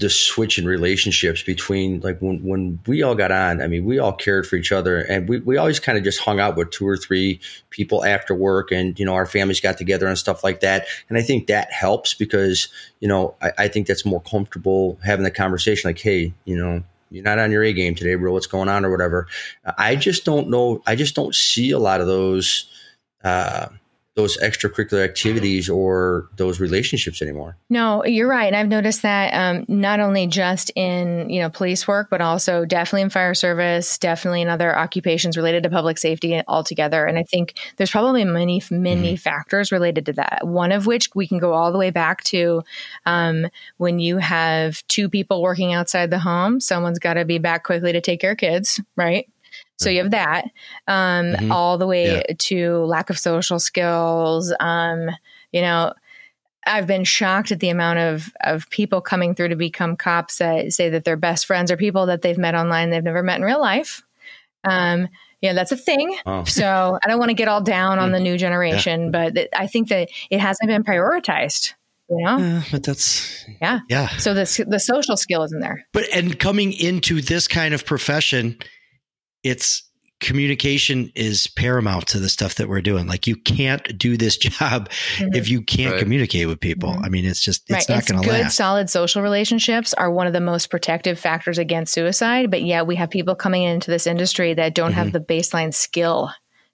the 0.00 0.08
switch 0.08 0.58
in 0.58 0.64
relationships 0.64 1.42
between 1.42 2.00
like 2.00 2.18
when 2.20 2.42
when 2.42 2.80
we 2.86 3.02
all 3.02 3.14
got 3.14 3.30
on? 3.30 3.60
I 3.60 3.66
mean, 3.66 3.84
we 3.84 3.98
all 3.98 4.14
cared 4.14 4.46
for 4.46 4.56
each 4.56 4.72
other, 4.72 5.00
and 5.00 5.28
we 5.28 5.40
we 5.40 5.58
always 5.58 5.78
kind 5.78 5.98
of 5.98 6.04
just 6.04 6.20
hung 6.20 6.40
out 6.40 6.56
with 6.56 6.70
two 6.70 6.88
or 6.88 6.96
three 6.96 7.38
people 7.68 8.04
after 8.04 8.34
work, 8.34 8.72
and 8.72 8.98
you 8.98 9.04
know 9.04 9.14
our 9.14 9.26
families 9.26 9.60
got 9.60 9.76
together 9.76 10.06
and 10.06 10.16
stuff 10.16 10.42
like 10.42 10.60
that. 10.60 10.86
And 11.08 11.18
I 11.18 11.22
think 11.22 11.48
that 11.48 11.70
helps 11.70 12.14
because 12.14 12.68
you 13.00 13.08
know 13.08 13.34
I, 13.42 13.52
I 13.58 13.68
think 13.68 13.86
that's 13.86 14.06
more 14.06 14.22
comfortable 14.22 14.98
having 15.04 15.24
the 15.24 15.30
conversation. 15.30 15.88
Like, 15.88 16.00
hey, 16.00 16.32
you 16.44 16.56
know. 16.56 16.82
You're 17.10 17.22
not 17.22 17.38
on 17.38 17.52
your 17.52 17.62
A 17.62 17.72
game 17.72 17.94
today, 17.94 18.16
bro. 18.16 18.32
What's 18.32 18.48
going 18.48 18.68
on, 18.68 18.84
or 18.84 18.90
whatever. 18.90 19.28
I 19.78 19.94
just 19.94 20.24
don't 20.24 20.50
know. 20.50 20.82
I 20.84 20.96
just 20.96 21.14
don't 21.14 21.32
see 21.32 21.70
a 21.70 21.78
lot 21.78 22.00
of 22.00 22.08
those 22.08 22.68
uh, 23.22 23.68
those 24.16 24.38
extracurricular 24.38 25.04
activities 25.04 25.68
or 25.68 26.28
those 26.36 26.60
relationships 26.60 27.20
anymore. 27.20 27.56
No, 27.68 28.04
you're 28.04 28.28
right. 28.28 28.46
And 28.46 28.54
I've 28.54 28.68
noticed 28.68 29.02
that 29.02 29.32
um, 29.34 29.64
not 29.66 29.98
only 29.98 30.28
just 30.28 30.70
in, 30.76 31.28
you 31.28 31.40
know, 31.40 31.50
police 31.50 31.88
work, 31.88 32.10
but 32.10 32.20
also 32.20 32.64
definitely 32.64 33.02
in 33.02 33.10
fire 33.10 33.34
service, 33.34 33.98
definitely 33.98 34.42
in 34.42 34.48
other 34.48 34.76
occupations 34.76 35.36
related 35.36 35.64
to 35.64 35.70
public 35.70 35.98
safety 35.98 36.40
altogether. 36.46 37.04
And 37.06 37.18
I 37.18 37.24
think 37.24 37.54
there's 37.76 37.90
probably 37.90 38.24
many, 38.24 38.62
many 38.70 39.16
factors 39.16 39.72
related 39.72 40.06
to 40.06 40.12
that. 40.12 40.46
One 40.46 40.70
of 40.70 40.86
which 40.86 41.10
we 41.16 41.26
can 41.26 41.38
go 41.38 41.52
all 41.52 41.72
the 41.72 41.78
way 41.78 41.90
back 41.90 42.22
to 42.24 42.62
um, 43.06 43.48
when 43.78 43.98
you 43.98 44.18
have 44.18 44.86
two 44.86 45.08
people 45.08 45.42
working 45.42 45.72
outside 45.72 46.10
the 46.10 46.20
home, 46.20 46.60
someone's 46.60 47.00
got 47.00 47.14
to 47.14 47.24
be 47.24 47.38
back 47.38 47.64
quickly 47.64 47.92
to 47.92 48.00
take 48.00 48.20
care 48.20 48.32
of 48.32 48.38
kids, 48.38 48.80
right? 48.96 49.28
So 49.76 49.90
you 49.90 50.02
have 50.02 50.12
that, 50.12 50.44
um, 50.86 51.32
Mhm. 51.34 51.50
all 51.50 51.78
the 51.78 51.86
way 51.86 52.16
Yeah. 52.16 52.22
to 52.38 52.78
lack 52.84 53.10
of 53.10 53.18
social 53.18 53.58
skills. 53.58 54.52
Um, 54.60 55.10
you 55.52 55.60
know, 55.60 55.92
I've 56.66 56.86
been 56.86 57.04
shocked 57.04 57.52
at 57.52 57.60
the 57.60 57.68
amount 57.70 57.98
of 57.98 58.32
of 58.42 58.70
people 58.70 59.00
coming 59.00 59.34
through 59.34 59.48
to 59.48 59.56
become 59.56 59.96
cops 59.96 60.38
that 60.38 60.72
say 60.72 60.88
that 60.90 61.04
their 61.04 61.16
best 61.16 61.44
friends 61.46 61.70
are 61.70 61.76
people 61.76 62.06
that 62.06 62.22
they've 62.22 62.38
met 62.38 62.54
online 62.54 62.90
they've 62.90 63.02
never 63.04 63.22
met 63.22 63.38
in 63.38 63.44
real 63.44 63.60
life. 63.60 64.02
Um, 64.64 65.08
Yeah, 65.42 65.52
that's 65.52 65.72
a 65.72 65.76
thing. 65.76 66.16
Oh. 66.24 66.44
So 66.46 66.98
I 67.04 67.06
don't 67.06 67.18
want 67.18 67.28
to 67.28 67.34
get 67.34 67.48
all 67.48 67.60
down 67.60 67.98
on 67.98 68.12
the 68.12 68.20
new 68.20 68.38
generation, 68.38 69.10
but 69.10 69.34
th- 69.34 69.48
I 69.54 69.66
think 69.66 69.88
that 69.90 70.08
it 70.30 70.40
hasn't 70.40 70.68
been 70.68 70.82
prioritized. 70.84 71.74
You 72.08 72.24
know, 72.24 72.36
Uh, 72.38 72.62
but 72.70 72.82
that's 72.82 73.44
yeah. 73.60 73.80
yeah. 73.90 74.08
So 74.18 74.32
the 74.32 74.64
the 74.66 74.78
social 74.80 75.16
skill 75.18 75.42
isn't 75.42 75.60
there. 75.60 75.84
But 75.92 76.04
and 76.14 76.38
coming 76.38 76.72
into 76.72 77.20
this 77.20 77.46
kind 77.48 77.74
of 77.74 77.84
profession, 77.84 78.56
it's 79.44 79.82
communication 80.20 81.12
is 81.14 81.46
paramount 81.48 82.06
to 82.06 82.18
the 82.18 82.28
stuff 82.30 82.54
that 82.54 82.68
we're 82.68 82.80
doing. 82.80 83.06
Like 83.06 83.26
you 83.26 83.36
can't 83.36 83.96
do 83.98 84.16
this 84.16 84.36
job 84.38 84.88
Mhm. 85.18 85.36
if 85.36 85.48
you 85.50 85.60
can't 85.60 85.92
Right. 85.92 86.00
communicate 86.00 86.46
with 86.48 86.60
people. 86.60 86.90
Mhm. 86.94 87.04
I 87.04 87.08
mean, 87.10 87.24
it's 87.26 87.40
just 87.44 87.62
it's 87.68 87.88
right. 87.88 87.96
not 87.96 88.06
going 88.06 88.22
to 88.22 88.28
last. 88.30 88.42
good, 88.44 88.52
solid 88.52 88.90
social 88.90 89.20
relationships 89.22 89.92
are 89.94 90.10
one 90.10 90.26
of 90.26 90.32
the 90.32 90.40
most 90.40 90.70
protective 90.70 91.18
factors 91.18 91.58
against 91.58 91.92
suicide. 91.92 92.50
But 92.50 92.62
yet 92.62 92.86
we 92.86 92.96
have 92.96 93.10
people 93.10 93.34
coming 93.34 93.64
into 93.64 93.90
this 93.90 94.06
industry 94.06 94.54
that 94.54 94.74
don't 94.74 94.90
Mm-hmm. 94.92 94.98
have 94.98 95.12
the 95.12 95.20
baseline 95.20 95.74
skill 95.74 96.30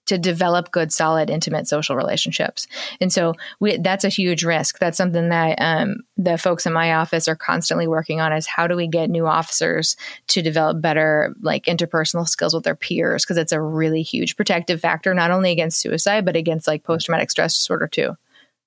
to 0.07 0.17
develop 0.17 0.71
good, 0.71 0.91
solid, 0.91 1.29
intimate 1.29 1.67
social 1.67 1.95
relationships. 1.95 2.67
And 2.99 3.13
so 3.13 3.33
we, 3.59 3.77
that's 3.77 4.03
a 4.03 4.09
huge 4.09 4.43
risk. 4.43 4.79
That's 4.79 4.97
something 4.97 5.29
that 5.29 5.55
um, 5.59 5.97
the 6.17 6.37
folks 6.37 6.65
in 6.65 6.73
my 6.73 6.93
office 6.95 7.27
are 7.27 7.35
constantly 7.35 7.87
working 7.87 8.19
on 8.19 8.33
is 8.33 8.47
how 8.47 8.67
do 8.67 8.75
we 8.75 8.87
get 8.87 9.09
new 9.09 9.27
officers 9.27 9.95
to 10.27 10.41
develop 10.41 10.81
better 10.81 11.33
like 11.41 11.65
interpersonal 11.65 12.27
skills 12.27 12.53
with 12.53 12.63
their 12.63 12.75
peers? 12.75 13.23
Because 13.23 13.37
it's 13.37 13.51
a 13.51 13.61
really 13.61 14.01
huge 14.01 14.35
protective 14.35 14.81
factor, 14.81 15.13
not 15.13 15.31
only 15.31 15.51
against 15.51 15.79
suicide, 15.79 16.25
but 16.25 16.35
against 16.35 16.67
like 16.67 16.83
post-traumatic 16.83 17.31
stress 17.31 17.55
disorder 17.55 17.87
too. 17.87 18.17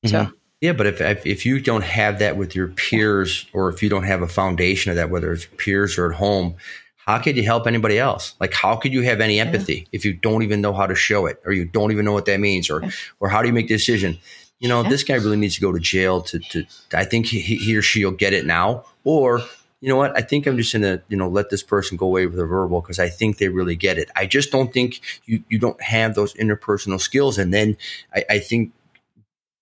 So 0.06 0.24
Mhm. 0.24 0.34
Yeah, 0.60 0.72
but 0.72 0.86
if 0.86 1.26
if 1.26 1.44
you 1.44 1.60
don't 1.60 1.84
have 1.84 2.20
that 2.20 2.38
with 2.38 2.54
your 2.54 2.68
peers, 2.68 3.44
or 3.52 3.68
if 3.68 3.82
you 3.82 3.90
don't 3.90 4.04
have 4.04 4.22
a 4.22 4.26
foundation 4.28 4.88
of 4.88 4.96
that, 4.96 5.10
whether 5.10 5.30
it's 5.30 5.46
peers 5.58 5.98
or 5.98 6.10
at 6.10 6.16
home, 6.16 6.54
how 7.06 7.18
could 7.18 7.36
you 7.36 7.42
help 7.42 7.66
anybody 7.66 7.98
else? 7.98 8.34
Like, 8.40 8.54
how 8.54 8.76
could 8.76 8.92
you 8.92 9.02
have 9.02 9.20
any 9.20 9.40
empathy 9.40 9.86
if 9.92 10.04
you 10.04 10.12
don't 10.14 10.42
even 10.42 10.60
know 10.60 10.72
how 10.72 10.86
to 10.86 10.94
show 10.94 11.26
it, 11.26 11.40
or 11.44 11.52
you 11.52 11.64
don't 11.64 11.92
even 11.92 12.04
know 12.04 12.12
what 12.12 12.26
that 12.26 12.40
means, 12.40 12.70
or 12.70 12.82
or 13.20 13.28
how 13.28 13.42
do 13.42 13.48
you 13.48 13.54
make 13.54 13.68
the 13.68 13.74
decision? 13.74 14.18
You 14.60 14.68
know, 14.68 14.82
Yeah. 14.82 14.88
this 14.88 15.02
guy 15.02 15.14
really 15.14 15.36
needs 15.36 15.56
to 15.56 15.60
go 15.60 15.72
to 15.72 15.80
jail. 15.80 16.22
To, 16.22 16.38
to 16.38 16.64
I 16.92 17.04
think 17.04 17.26
he, 17.26 17.40
he 17.40 17.76
or 17.76 17.82
she 17.82 18.04
will 18.04 18.12
get 18.12 18.32
it 18.32 18.46
now, 18.46 18.84
or 19.04 19.42
you 19.80 19.88
know 19.90 19.96
what? 19.96 20.16
I 20.16 20.22
think 20.22 20.46
I'm 20.46 20.56
just 20.56 20.72
gonna 20.72 21.02
you 21.08 21.16
know 21.16 21.28
let 21.28 21.50
this 21.50 21.62
person 21.62 21.96
go 21.96 22.06
away 22.06 22.26
with 22.26 22.38
a 22.38 22.46
verbal 22.46 22.80
because 22.80 22.98
I 22.98 23.08
think 23.10 23.38
they 23.38 23.48
really 23.48 23.76
get 23.76 23.98
it. 23.98 24.10
I 24.16 24.24
just 24.26 24.50
don't 24.50 24.72
think 24.72 25.00
you 25.26 25.44
you 25.50 25.58
don't 25.58 25.80
have 25.82 26.14
those 26.14 26.32
interpersonal 26.34 27.00
skills, 27.00 27.36
and 27.38 27.52
then 27.52 27.76
I, 28.14 28.24
I 28.30 28.38
think 28.38 28.72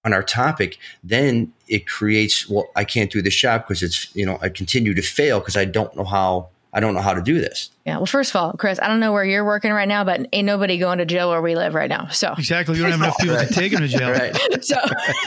on 0.05 0.13
our 0.13 0.23
topic, 0.23 0.79
then 1.05 1.53
it 1.69 1.87
creates, 1.87 2.49
well, 2.49 2.69
I 2.75 2.85
can't 2.85 3.11
do 3.11 3.23
the 3.23 3.31
job 3.31 3.63
because 3.63 3.85
it's, 3.85 4.15
you 4.17 4.27
know, 4.27 4.37
I 4.43 4.49
continue 4.49 4.95
to 4.95 5.03
fail 5.03 5.39
because 5.39 5.57
I 5.57 5.65
don't 5.65 5.95
know 5.97 6.03
how, 6.03 6.49
I 6.75 6.81
don't 6.81 6.95
know 6.95 7.01
how 7.03 7.13
to 7.13 7.23
do 7.23 7.39
this. 7.39 7.71
Yeah. 7.85 7.97
Well, 7.99 8.07
first 8.07 8.31
of 8.31 8.37
all, 8.37 8.53
Chris, 8.55 8.79
I 8.81 8.89
don't 8.89 8.99
know 9.01 9.13
where 9.13 9.25
you're 9.25 9.45
working 9.45 9.73
right 9.73 9.87
now, 9.89 10.05
but 10.05 10.27
ain't 10.33 10.47
nobody 10.47 10.79
going 10.79 10.99
to 10.99 11.05
jail 11.05 11.29
where 11.29 11.43
we 11.43 11.55
live 11.55 11.75
right 11.75 11.91
now. 11.91 12.09
So, 12.09 12.35
Exactly. 12.39 12.77
We 12.77 12.81
don't 12.83 12.93
have 12.93 13.01
enough 13.01 13.19
people 13.19 13.37
Right. 13.37 13.47
to 13.49 13.55
take 13.55 13.73
them 13.73 13.83
to 13.83 13.89
jail. 13.89 14.11
Right. 14.11 14.35
so 14.65 14.77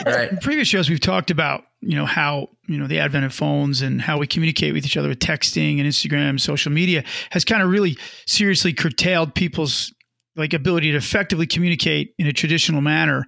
Right. 0.04 0.32
In 0.32 0.38
previous 0.38 0.66
shows, 0.66 0.90
we've 0.90 1.00
talked 1.00 1.30
about 1.30 1.64
you 1.82 1.94
know 1.94 2.06
how 2.06 2.48
you 2.66 2.78
know 2.78 2.88
the 2.88 2.98
advent 2.98 3.26
of 3.26 3.32
phones 3.34 3.82
and 3.82 4.00
how 4.00 4.18
we 4.18 4.26
communicate 4.26 4.72
with 4.74 4.84
each 4.84 4.96
other 4.96 5.08
with 5.08 5.20
texting 5.20 5.78
and 5.78 5.88
Instagram, 5.88 6.40
social 6.40 6.72
media 6.72 7.04
has 7.30 7.44
kind 7.44 7.62
of 7.62 7.68
really 7.70 7.96
seriously 8.26 8.72
curtailed 8.72 9.34
people's 9.34 9.92
like 10.34 10.52
ability 10.52 10.90
to 10.90 10.96
effectively 10.98 11.46
communicate 11.46 12.14
in 12.18 12.26
a 12.26 12.32
traditional 12.32 12.80
manner. 12.82 13.24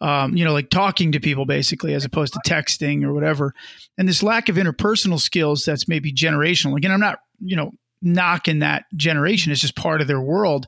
Um, 0.00 0.36
you 0.36 0.44
know, 0.44 0.52
like 0.52 0.68
talking 0.70 1.12
to 1.12 1.20
people 1.20 1.44
basically, 1.46 1.94
as 1.94 2.04
opposed 2.04 2.34
to 2.34 2.40
texting 2.46 3.02
or 3.02 3.12
whatever. 3.12 3.54
And 3.98 4.06
this 4.08 4.22
lack 4.22 4.48
of 4.48 4.56
interpersonal 4.56 5.18
skills 5.20 5.64
that's 5.64 5.88
maybe 5.88 6.12
generational. 6.12 6.76
Again, 6.76 6.92
I'm 6.92 7.00
not 7.00 7.18
you 7.42 7.56
know 7.56 7.72
knocking 8.00 8.60
that 8.60 8.84
generation; 8.96 9.52
it's 9.52 9.60
just 9.60 9.76
part 9.76 10.00
of 10.00 10.06
their 10.06 10.20
world. 10.20 10.66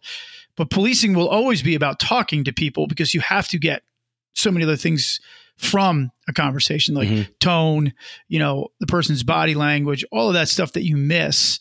But 0.57 0.71
policing 0.71 1.15
will 1.15 1.29
always 1.29 1.63
be 1.63 1.75
about 1.75 1.99
talking 1.99 2.45
to 2.45 2.53
people 2.53 2.87
because 2.87 3.13
you 3.15 3.21
have 3.21 3.49
to 3.49 3.59
get 3.59 3.83
so 4.35 4.51
many 4.51 4.65
other 4.65 4.77
things 4.77 5.21
from 5.57 6.11
a 6.29 6.33
conversation 6.33 6.97
like 6.97 7.09
Mhm. 7.09 7.29
tone 7.39 7.93
you 8.27 8.41
know 8.41 8.67
the 8.81 8.87
person's 8.89 9.23
body 9.23 9.55
language 9.55 10.05
all 10.11 10.27
of 10.27 10.35
that 10.35 10.49
stuff 10.49 10.73
that 10.73 10.83
you 10.83 10.97
miss 10.97 11.61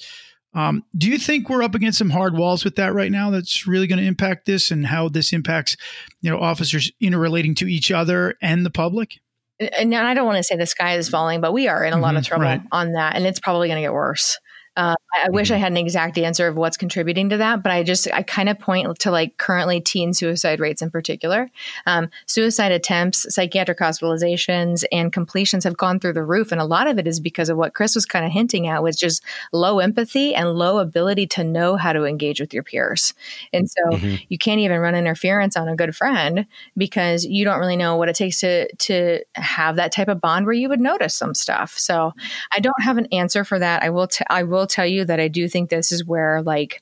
um, 0.55 0.84
do 0.98 1.08
you 1.10 1.20
think 1.20 1.48
we're 1.48 1.62
up 1.62 1.75
against 1.75 2.00
some 2.00 2.10
hard 2.10 2.36
walls 2.36 2.63
with 2.63 2.75
that 2.77 2.93
right 2.96 3.12
now 3.12 3.29
that's 3.29 3.67
really 3.67 3.86
going 3.86 4.00
to 4.00 4.05
impact 4.05 4.48
this 4.48 4.72
and 4.72 4.88
how 4.88 5.10
this 5.10 5.32
impacts 5.32 5.77
you 6.22 6.32
know 6.32 6.39
officers 6.39 6.91
interrelating 7.00 7.53
to 7.53 7.67
each 7.67 7.91
other 7.91 8.34
and 8.41 8.65
the 8.65 8.72
public 8.72 9.20
and 9.60 9.93
I 9.93 10.15
don't 10.15 10.25
want 10.25 10.38
to 10.38 10.43
say 10.43 10.55
the 10.58 10.65
sky 10.65 10.98
is 10.98 11.08
falling, 11.08 11.39
but 11.39 11.53
we 11.53 11.67
are 11.67 11.84
in 11.86 11.93
a 11.93 12.00
lot 12.00 12.15
of 12.15 12.24
Mhm, 12.24 12.27
trouble 12.27 12.46
right. 12.46 12.62
on 12.72 12.93
that, 12.93 13.15
and 13.15 13.25
it's 13.27 13.39
probably 13.39 13.67
going 13.67 13.77
to 13.77 13.82
get 13.84 13.93
worse. 13.93 14.38
Uh, 14.75 14.96
I, 15.13 15.27
I 15.27 15.30
wish 15.30 15.51
I 15.51 15.58
had 15.58 15.72
an 15.72 15.77
exact 15.77 16.18
answer 16.18 16.48
of 16.48 16.56
what's 16.56 16.77
contributing 16.77 17.30
to 17.30 17.38
that, 17.38 17.62
but 17.62 17.72
I 17.72 17.84
just 17.84 18.08
I 18.12 18.24
kind 18.24 18.50
of 18.50 18.58
point 18.60 19.00
to 19.00 19.12
like 19.12 19.38
currently 19.38 19.80
teen 19.82 20.13
suicide 20.13 20.60
rates 20.60 20.82
in 20.82 20.89
particular. 20.89 21.51
Um, 21.86 22.10
suicide 22.25 22.72
attempts, 22.72 23.32
psychiatric 23.34 23.77
hospitalizations, 23.80 24.84
and 24.92 25.13
completions 25.13 25.63
have 25.63 25.77
gone 25.77 26.00
through 26.00 26.13
the 26.13 26.24
roof, 26.24 26.51
and 26.51 26.60
a 26.60 26.65
lot 26.65 26.88
of 26.88 26.98
it 26.98 27.08
is 27.08 27.20
because 27.20 27.50
of 27.50 27.58
what 27.58 27.75
Chris 27.75 27.94
was 27.96 28.06
kind 28.06 28.25
of 28.25 28.32
hinting 28.32 28.68
at, 28.68 28.82
was 28.82 28.96
just 28.96 29.24
low 29.51 29.80
empathy 29.80 30.34
and 30.34 30.50
low 30.53 30.80
ability 30.80 31.27
to 31.27 31.44
know 31.44 31.75
how 31.75 31.94
to 31.94 32.06
engage 32.06 32.39
with 32.39 32.53
your 32.53 32.63
peers, 32.63 33.13
and 33.53 33.70
so 33.70 33.98
Mhm. 33.98 34.25
you 34.30 34.38
can't 34.39 34.60
even 34.60 34.80
run 34.80 34.96
interference 34.96 35.56
on 35.56 35.68
a 35.68 35.75
good 35.75 35.96
friend 35.96 36.46
because 36.77 37.25
you 37.25 37.46
don't 37.46 37.60
really 37.60 37.77
know 37.77 37.96
what 37.96 38.10
it 38.10 38.15
takes 38.15 38.39
to 38.39 38.74
to 38.77 39.20
have 39.36 39.75
that 39.75 39.92
type 39.92 40.08
of 40.08 40.20
bond 40.20 40.46
where 40.46 40.53
you 40.53 40.68
would 40.70 40.82
notice 40.82 41.15
some 41.15 41.36
stuff. 41.36 41.77
So 41.77 42.13
I 42.51 42.60
don't 42.60 42.82
have 42.84 42.98
an 42.98 43.08
answer 43.12 43.44
for 43.44 43.60
that. 43.60 43.84
I 43.84 43.89
will 43.92 44.08
t- 44.08 44.25
I 44.30 44.44
will 44.44 44.62
tell 44.67 44.86
you 44.86 45.05
that 45.05 45.20
I 45.20 45.27
do 45.27 45.48
think 45.48 45.70
this 45.70 45.91
is 45.91 46.05
where 46.05 46.41
like 46.41 46.82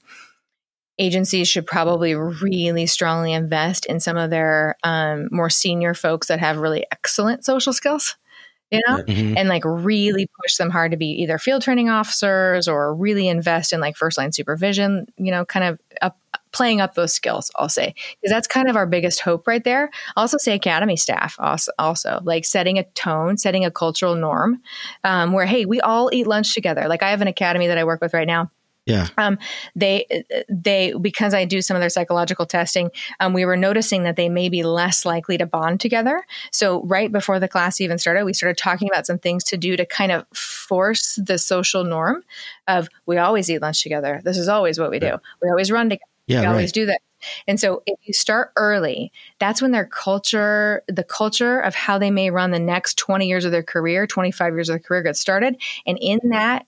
agencies 0.99 1.47
should 1.47 1.65
probably 1.65 2.13
really 2.15 2.85
strongly 2.85 3.33
invest 3.33 3.85
in 3.85 3.99
some 3.99 4.17
of 4.17 4.29
their 4.29 4.75
um, 4.83 5.29
more 5.31 5.49
senior 5.49 5.93
folks 5.93 6.27
that 6.27 6.39
have 6.39 6.57
really 6.57 6.85
excellent 6.91 7.43
social 7.45 7.73
skills. 7.73 8.15
You 8.73 8.79
know, 8.87 9.03
Mhm. 9.03 9.33
and 9.35 9.49
like 9.49 9.63
really 9.65 10.29
push 10.41 10.55
them 10.55 10.69
hard 10.69 10.91
to 10.91 10.97
be 10.97 11.07
either 11.23 11.37
field 11.37 11.61
training 11.61 11.89
officers 11.89 12.69
or 12.69 12.95
really 12.95 13.27
invest 13.27 13.73
in 13.73 13.81
like 13.81 13.97
first 13.97 14.17
line 14.17 14.31
supervision, 14.31 15.07
you 15.17 15.29
know, 15.29 15.43
kind 15.43 15.65
of 15.65 15.79
up, 16.01 16.17
playing 16.51 16.81
up 16.81 16.95
those 16.95 17.13
skills, 17.13 17.51
I'll 17.55 17.69
say. 17.69 17.93
Because 18.21 18.33
that's 18.33 18.47
kind 18.47 18.69
of 18.69 18.75
our 18.75 18.85
biggest 18.85 19.21
hope 19.21 19.47
right 19.47 19.63
there. 19.63 19.89
Also 20.15 20.37
say 20.37 20.53
academy 20.53 20.97
staff 20.97 21.35
also, 21.39 21.71
also 21.79 22.19
like 22.23 22.45
setting 22.45 22.77
a 22.77 22.83
tone, 22.91 23.37
setting 23.37 23.65
a 23.65 23.71
cultural 23.71 24.15
norm 24.15 24.61
um, 25.03 25.33
where, 25.33 25.45
hey, 25.45 25.65
we 25.65 25.79
all 25.81 26.09
eat 26.13 26.27
lunch 26.27 26.53
together. 26.53 26.87
Like 26.87 27.03
I 27.03 27.09
have 27.11 27.21
an 27.21 27.27
academy 27.27 27.67
that 27.67 27.77
I 27.77 27.83
work 27.83 28.01
with 28.01 28.13
right 28.13 28.27
now 28.27 28.51
Yeah. 28.87 29.07
um, 29.17 29.37
they 29.75 30.05
they 30.49 30.93
because 30.99 31.33
I 31.35 31.45
do 31.45 31.61
some 31.61 31.75
of 31.77 31.81
their 31.81 31.89
psychological 31.89 32.45
testing, 32.47 32.89
um, 33.19 33.31
we 33.33 33.45
were 33.45 33.55
noticing 33.55 34.03
that 34.03 34.15
they 34.15 34.27
may 34.27 34.49
be 34.49 34.63
less 34.63 35.05
likely 35.05 35.37
to 35.37 35.45
bond 35.45 35.79
together. 35.79 36.25
So 36.51 36.81
right 36.83 37.11
before 37.11 37.39
the 37.39 37.47
class 37.47 37.79
even 37.79 37.99
started, 37.99 38.25
we 38.25 38.33
started 38.33 38.57
talking 38.57 38.89
about 38.89 39.05
some 39.05 39.19
things 39.19 39.43
to 39.45 39.57
do 39.57 39.77
to 39.77 39.85
kind 39.85 40.11
of 40.11 40.25
force 40.35 41.19
the 41.23 41.37
social 41.37 41.83
norm 41.83 42.23
of 42.67 42.89
we 43.05 43.17
always 43.19 43.49
eat 43.51 43.61
lunch 43.61 43.83
together. 43.83 44.19
This 44.23 44.37
is 44.37 44.47
always 44.47 44.79
what 44.79 44.89
we 44.89 44.99
do. 44.99 45.17
We 45.41 45.49
always 45.49 45.71
run 45.71 45.89
together. 45.89 46.10
Yeah. 46.27 46.41
we 46.41 46.47
always 46.47 46.67
Right. 46.67 46.73
do 46.73 46.85
that. 46.87 47.01
And 47.47 47.59
so 47.59 47.83
if 47.85 47.99
you 48.03 48.13
start 48.13 48.51
early, 48.55 49.11
that's 49.39 49.61
when 49.61 49.71
their 49.71 49.85
culture, 49.85 50.83
the 50.87 51.03
culture 51.03 51.59
of 51.59 51.75
how 51.75 51.97
they 51.99 52.09
may 52.11 52.31
run 52.31 52.51
the 52.51 52.59
next 52.59 52.97
20 52.97 53.27
years 53.27 53.45
of 53.45 53.51
their 53.51 53.63
career, 53.63 54.07
25 54.07 54.53
years 54.53 54.69
of 54.69 54.73
their 54.73 54.79
career 54.79 55.03
gets 55.03 55.19
started. 55.19 55.61
And 55.85 55.97
in 56.01 56.19
that 56.29 56.65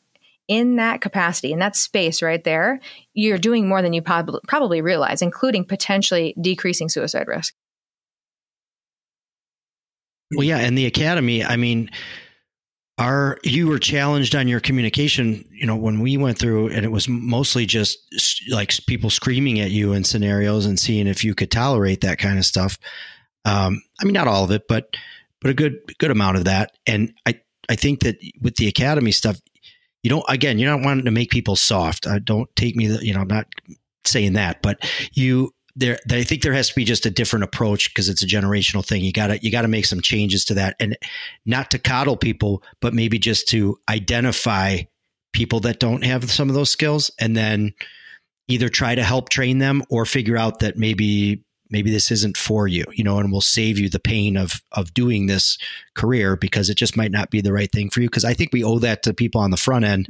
in 0.49 0.75
that 0.75 0.99
capacity, 0.99 1.53
in 1.53 1.59
that 1.59 1.75
space 1.75 2.21
right 2.21 2.43
there, 2.43 2.81
you're 3.13 3.37
doing 3.37 3.67
more 3.67 3.81
than 3.81 3.93
you 3.93 4.01
prob- 4.01 4.41
probably 4.45 4.81
realize, 4.81 5.21
including 5.21 5.63
potentially 5.63 6.35
decreasing 6.41 6.89
suicide 6.89 7.27
risk. 7.29 7.55
Well, 10.35 10.43
yeah, 10.43 10.57
and 10.57 10.77
the 10.77 10.85
academy. 10.85 11.43
I 11.43 11.57
mean, 11.57 11.89
our 12.97 13.37
you 13.43 13.67
were 13.67 13.79
challenged 13.79 14.35
on 14.35 14.47
your 14.47 14.59
communication. 14.59 15.45
You 15.51 15.65
know, 15.65 15.75
when 15.75 15.99
we 15.99 16.17
went 16.17 16.37
through, 16.37 16.69
and 16.69 16.85
it 16.85 16.91
was 16.91 17.07
mostly 17.07 17.65
just 17.65 17.99
like 18.49 18.73
people 18.87 19.09
screaming 19.09 19.59
at 19.59 19.71
you 19.71 19.93
in 19.93 20.03
scenarios 20.03 20.65
and 20.65 20.79
seeing 20.79 21.07
if 21.07 21.23
you 21.23 21.33
could 21.33 21.51
tolerate 21.51 22.01
that 22.01 22.19
kind 22.19 22.37
of 22.37 22.45
stuff. 22.45 22.77
Um, 23.45 23.81
I 23.99 24.05
mean, 24.05 24.13
not 24.13 24.27
all 24.27 24.43
of 24.43 24.51
it, 24.51 24.67
but 24.67 24.95
but 25.41 25.51
a 25.51 25.53
good 25.53 25.79
good 25.97 26.11
amount 26.11 26.37
of 26.37 26.45
that. 26.45 26.71
And 26.85 27.13
I 27.25 27.39
I 27.69 27.75
think 27.75 28.01
that 28.01 28.17
with 28.41 28.55
the 28.55 28.67
academy 28.67 29.11
stuff, 29.11 29.39
you 30.03 30.09
don't 30.09 30.25
again, 30.29 30.59
you're 30.59 30.71
not 30.75 30.85
wanting 30.85 31.05
to 31.05 31.11
make 31.11 31.31
people 31.31 31.55
soft. 31.55 32.05
Uh, 32.05 32.19
don't 32.19 32.53
take 32.55 32.75
me, 32.75 32.85
you 33.01 33.13
know, 33.13 33.21
I'm 33.21 33.27
not 33.27 33.47
saying 34.05 34.33
that, 34.33 34.61
but 34.61 34.79
you 35.13 35.53
there 35.75 35.97
I 36.11 36.23
think 36.23 36.43
there 36.43 36.53
has 36.53 36.69
to 36.69 36.75
be 36.75 36.85
just 36.85 37.05
a 37.05 37.11
different 37.11 37.43
approach 37.43 37.89
because 37.89 38.09
it's 38.09 38.23
a 38.23 38.27
generational 38.27 38.85
thing. 38.85 39.03
You 39.03 39.11
gotta 39.11 39.39
you 39.41 39.51
gotta 39.51 39.67
make 39.67 39.85
some 39.85 40.01
changes 40.01 40.45
to 40.45 40.53
that 40.55 40.75
and 40.79 40.97
not 41.45 41.71
to 41.71 41.79
coddle 41.79 42.17
people, 42.17 42.63
but 42.81 42.93
maybe 42.93 43.17
just 43.17 43.47
to 43.49 43.79
identify 43.89 44.81
people 45.33 45.59
that 45.61 45.79
don't 45.79 46.03
have 46.03 46.29
some 46.29 46.49
of 46.49 46.55
those 46.55 46.69
skills 46.69 47.09
and 47.19 47.35
then 47.35 47.73
either 48.47 48.69
try 48.69 48.93
to 48.93 49.03
help 49.03 49.29
train 49.29 49.57
them 49.57 49.81
or 49.89 50.05
figure 50.05 50.37
out 50.37 50.59
that 50.59 50.77
maybe 50.77 51.43
maybe 51.69 51.89
this 51.89 52.11
isn't 52.11 52.37
for 52.37 52.67
you, 52.67 52.85
you 52.93 53.03
know, 53.03 53.17
and 53.17 53.31
will 53.31 53.41
save 53.41 53.79
you 53.79 53.89
the 53.89 53.99
pain 53.99 54.37
of 54.37 54.61
of 54.73 54.93
doing 54.93 55.25
this 55.25 55.57
career 55.95 56.35
because 56.35 56.69
it 56.69 56.77
just 56.77 56.95
might 56.95 57.11
not 57.11 57.31
be 57.31 57.41
the 57.41 57.53
right 57.53 57.71
thing 57.71 57.89
for 57.89 58.01
you. 58.01 58.07
Because 58.07 58.25
I 58.25 58.33
think 58.33 58.53
we 58.53 58.63
owe 58.63 58.79
that 58.79 59.01
to 59.03 59.13
people 59.13 59.41
on 59.41 59.51
the 59.51 59.57
front 59.57 59.85
end 59.85 60.07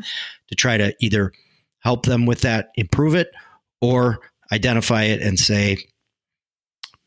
to 0.50 0.55
try 0.55 0.77
to 0.77 0.93
either 1.00 1.32
help 1.79 2.05
them 2.05 2.25
with 2.25 2.41
that, 2.41 2.70
improve 2.75 3.15
it, 3.15 3.29
or 3.82 4.20
identify 4.53 5.03
it 5.03 5.22
and 5.22 5.39
say, 5.39 5.77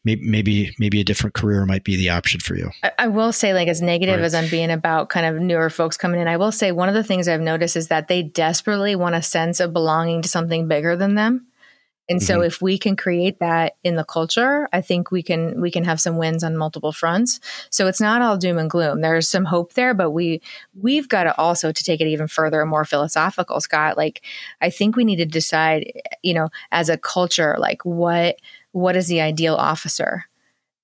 maybe 0.05 0.23
maybe 0.25 0.75
maybe 0.79 1.00
a 1.00 1.05
different 1.05 1.35
career 1.35 1.67
might 1.67 1.85
be 1.85 1.97
the 1.97 2.11
option 2.11 2.41
for 2.41 2.55
you. 2.55 2.71
I, 2.83 2.93
I 2.99 3.07
will 3.09 3.33
say, 3.33 3.55
like 3.55 3.69
as 3.69 3.83
negative 3.83 4.17
Right. 4.17 4.25
as 4.25 4.35
I'm 4.35 4.49
being 4.49 4.71
about 4.71 5.09
kind 5.09 5.26
of 5.26 5.43
newer 5.43 5.71
folks 5.71 5.97
coming 5.97 6.21
in, 6.21 6.29
I 6.29 6.37
will 6.37 6.53
say 6.53 6.73
one 6.73 6.88
of 6.88 6.95
the 6.95 7.05
things 7.05 7.29
I've 7.29 7.41
noticed 7.41 7.76
is 7.76 7.88
that 7.88 8.09
they 8.09 8.23
desperately 8.23 8.95
want 8.95 9.15
a 9.15 9.23
sense 9.23 9.61
of 9.61 9.73
belonging 9.73 10.23
to 10.23 10.29
something 10.29 10.69
bigger 10.69 10.97
than 10.97 11.15
them. 11.15 11.47
And 12.09 12.23
so 12.23 12.37
mm-hmm. 12.37 12.47
if 12.47 12.63
we 12.63 12.79
can 12.79 12.97
create 12.97 13.41
that 13.41 13.77
in 13.83 13.97
the 13.97 14.05
culture, 14.05 14.69
I 14.73 14.81
think 14.81 15.11
we 15.11 15.23
can 15.23 15.61
we 15.61 15.71
can 15.71 15.85
have 15.85 16.01
some 16.01 16.17
wins 16.17 16.45
on 16.45 16.57
multiple 16.57 16.93
fronts. 16.93 17.41
So 17.71 17.87
it's 17.87 18.01
not 18.01 18.23
all 18.23 18.37
doom 18.37 18.59
and 18.59 18.71
gloom. 18.71 19.01
There's 19.01 19.29
some 19.29 19.45
hope 19.45 19.73
there, 19.73 19.95
but 19.95 20.11
we 20.11 20.41
we've 20.81 21.09
got 21.09 21.25
to 21.25 21.37
also 21.37 21.73
to 21.73 21.85
take 21.85 22.01
it 22.01 22.07
even 22.07 22.29
further 22.29 22.61
and 22.61 22.71
more 22.71 22.85
philosophical, 22.85 23.61
Scott. 23.61 23.97
Like 23.97 24.23
I 24.61 24.71
think 24.71 24.97
we 24.97 25.05
need 25.05 25.17
to 25.17 25.27
decide, 25.27 25.93
you 26.23 26.35
know, 26.35 26.49
as 26.71 26.89
a 26.89 26.99
culture, 26.99 27.57
like 27.59 27.85
what 27.85 28.37
what 28.73 28.97
is 28.97 29.09
the 29.09 29.21
ideal 29.21 29.57
officer? 29.57 30.27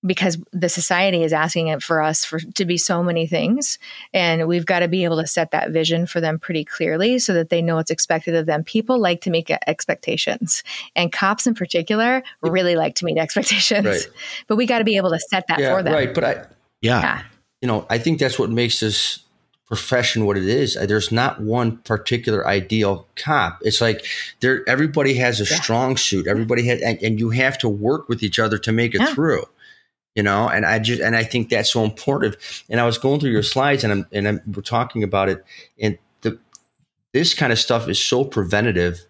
Because 0.05 0.39
the 0.53 0.69
society 0.69 1.23
is 1.23 1.33
asking 1.33 1.69
it 1.69 1.83
for 1.83 2.03
us 2.03 2.25
for 2.25 2.39
to 2.41 2.65
be 2.65 2.77
so 2.77 3.03
many 3.03 3.27
things 3.27 3.79
and 4.13 4.49
we've 4.49 4.67
got 4.67 4.81
to 4.81 4.89
be 4.89 5.05
able 5.05 5.21
to 5.21 5.27
set 5.27 5.51
that 5.53 5.71
vision 5.71 6.07
for 6.07 6.21
them 6.21 6.39
pretty 6.39 6.65
clearly 6.65 7.19
so 7.19 7.33
that 7.35 7.51
they 7.51 7.63
know 7.63 7.77
what's 7.77 7.91
expected 7.91 8.35
of 8.35 8.47
them 8.47 8.65
people 8.65 8.99
like 8.99 9.21
to 9.21 9.31
make 9.31 9.51
expectations 9.67 10.65
and 10.97 11.13
cops 11.13 11.47
in 11.47 11.55
particular 11.55 12.23
really 12.43 12.75
like 12.77 12.95
to 12.95 13.05
meet 13.05 13.19
expectations 13.27 13.85
Right. 13.87 14.09
but 14.49 14.57
we 14.57 14.67
got 14.67 14.79
to 14.79 14.85
be 14.85 14.97
able 14.97 15.11
to 15.11 15.21
set 15.21 15.47
that 15.49 15.59
yeah, 15.61 15.75
for 15.77 15.83
them 15.83 15.93
right. 15.95 16.13
But 16.15 16.25
I, 16.25 16.33
Yeah. 16.81 17.01
yeah 17.01 17.23
you 17.61 17.69
know, 17.69 17.87
I 17.89 17.99
think 17.99 18.19
that's 18.19 18.41
what 18.41 18.51
makes 18.51 18.81
this 18.81 19.21
profession 19.67 20.27
what 20.27 20.37
it 20.37 20.45
is. 20.47 20.77
Uh, 20.77 20.85
there's 20.85 21.13
not 21.13 21.41
one 21.41 21.77
particular 21.79 22.45
ideal 22.47 23.07
cop. 23.15 23.59
It's 23.63 23.81
like 23.81 24.05
there, 24.41 24.69
everybody 24.69 25.15
has 25.15 25.41
a 25.41 25.45
Yeah. 25.45 25.61
strong 25.61 25.97
suit. 25.97 26.27
Everybody 26.27 26.67
has, 26.67 26.83
and, 26.83 27.01
and 27.03 27.21
you 27.21 27.31
have 27.31 27.57
to 27.59 27.69
work 27.69 28.09
with 28.09 28.23
each 28.25 28.39
other 28.41 28.59
to 28.59 28.73
make 28.73 28.95
it 28.97 29.01
Yeah. 29.01 29.15
through. 29.15 29.45
You 30.15 30.23
know, 30.23 30.49
and 30.49 30.67
I 30.67 30.79
just 30.79 31.01
and 31.01 31.17
I 31.17 31.25
think 31.25 31.49
that's 31.49 31.73
so 31.73 31.85
important. 31.85 32.37
And 32.69 32.81
I 32.81 32.85
was 32.85 32.99
going 32.99 33.21
through 33.21 33.31
your 33.31 33.43
slides, 33.43 33.83
and 33.83 33.93
I'm 33.93 34.07
and 34.13 34.29
I'm, 34.29 34.41
we're 34.55 34.63
talking 34.63 35.03
about 35.03 35.29
it, 35.29 35.45
and 35.81 35.99
the 36.21 36.39
this 37.13 37.33
kind 37.35 37.53
of 37.53 37.59
stuff 37.59 37.89
is 37.89 38.03
so 38.03 38.25
preventative 38.25 39.07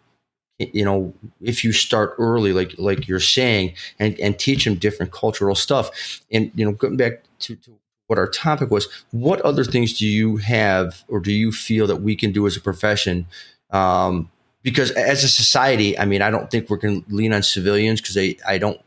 you 0.59 0.85
know 0.85 1.12
if 1.40 1.64
you 1.64 1.73
start 1.73 2.14
early 2.18 2.52
like 2.52 2.75
like 2.78 3.09
you're 3.09 3.21
saying 3.21 3.75
and 3.99 4.18
and 4.21 4.38
teach 4.38 4.64
them 4.64 4.76
different 4.76 5.12
cultural 5.12 5.54
stuff. 5.54 6.21
And 6.30 6.52
you 6.54 6.64
know 6.64 6.73
going 6.73 6.97
back 6.97 7.23
to, 7.40 7.56
to 7.56 7.73
what 8.06 8.18
our 8.18 8.28
topic 8.28 8.71
was 8.71 8.88
what 9.11 9.40
other 9.40 9.64
things 9.64 9.99
do 9.99 10.06
you 10.06 10.37
have 10.37 11.04
or 11.09 11.21
do 11.21 11.32
you 11.32 11.50
feel 11.50 11.87
that 11.87 11.97
we 11.97 12.14
can 12.14 12.32
do 12.32 12.47
as 12.47 12.56
a 12.56 12.61
profession? 12.61 13.26
Um, 13.71 14.30
because 14.62 14.90
as 14.92 15.25
a 15.25 15.28
society 15.28 15.99
i 15.99 16.04
mean 16.04 16.23
i 16.23 16.30
don't 16.30 16.50
think 16.50 16.71
we're 16.71 16.76
going 16.76 17.02
to 17.02 17.14
lean 17.14 17.32
on 17.32 17.42
civilians 17.42 18.00
because 18.00 18.16
I, 18.16 18.37
I 18.47 18.59
don't 18.59 18.80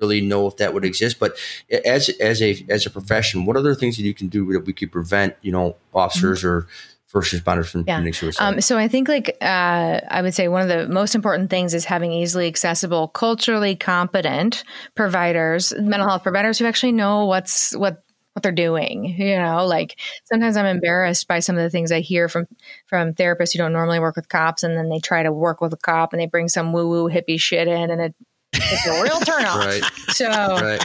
really 0.00 0.20
know 0.20 0.46
if 0.46 0.56
that 0.56 0.72
would 0.74 0.84
exist 0.84 1.18
but 1.18 1.36
as 1.84 2.08
as 2.20 2.40
a 2.42 2.64
as 2.68 2.86
a 2.86 2.90
profession 2.90 3.44
what 3.44 3.56
other 3.56 3.74
things 3.74 3.96
that 3.96 4.02
you 4.02 4.14
can 4.14 4.28
do 4.28 4.52
that 4.52 4.64
we 4.66 4.72
could 4.72 4.90
prevent 4.90 5.34
you 5.42 5.52
know 5.52 5.76
officers 5.94 6.42
or 6.44 6.66
first 7.06 7.32
responders 7.34 7.66
from 7.66 7.84
Yeah. 7.86 7.96
committing 7.96 8.12
suicide 8.12 8.54
Um, 8.54 8.60
so 8.60 8.78
I 8.78 8.86
think 8.86 9.08
like 9.08 9.36
uh, 9.40 10.00
I 10.08 10.22
would 10.22 10.32
say 10.32 10.46
one 10.46 10.62
of 10.62 10.68
the 10.68 10.86
most 10.88 11.16
important 11.16 11.50
things 11.50 11.74
is 11.74 11.84
having 11.84 12.12
easily 12.12 12.46
accessible, 12.46 13.08
culturally 13.08 13.74
competent 13.74 14.62
providers, 14.94 15.72
mental 15.76 16.08
health 16.08 16.22
providers 16.22 16.58
who 16.58 16.66
actually 16.66 16.92
know 16.92 17.24
what's 17.24 17.76
what 17.76 18.04
what 18.34 18.44
they're 18.44 18.52
doing. 18.52 19.06
You 19.06 19.38
know, 19.38 19.66
like 19.66 19.98
sometimes 20.26 20.56
I'm 20.56 20.66
embarrassed 20.66 21.26
by 21.26 21.40
some 21.40 21.56
of 21.56 21.62
the 21.64 21.70
things 21.70 21.90
I 21.90 21.98
hear 21.98 22.28
from 22.28 22.46
from 22.86 23.12
therapists 23.14 23.52
who 23.54 23.58
don't 23.58 23.72
normally 23.72 23.98
work 23.98 24.14
with 24.14 24.28
cops, 24.28 24.62
and 24.62 24.76
then 24.76 24.88
they 24.88 25.00
try 25.00 25.24
to 25.24 25.32
work 25.32 25.60
with 25.60 25.72
a 25.72 25.76
cop 25.78 26.12
and 26.12 26.20
they 26.22 26.26
bring 26.26 26.48
some 26.48 26.72
woo 26.72 26.88
woo 26.88 27.10
hippie 27.10 27.40
shit 27.40 27.66
in, 27.66 27.90
and 27.90 28.00
it, 28.00 28.14
it's 28.52 28.86
a 28.86 29.02
real 29.02 29.18
turnoff. 29.20 29.56
right 29.56 29.82
So 30.08 30.28
right 30.28 30.84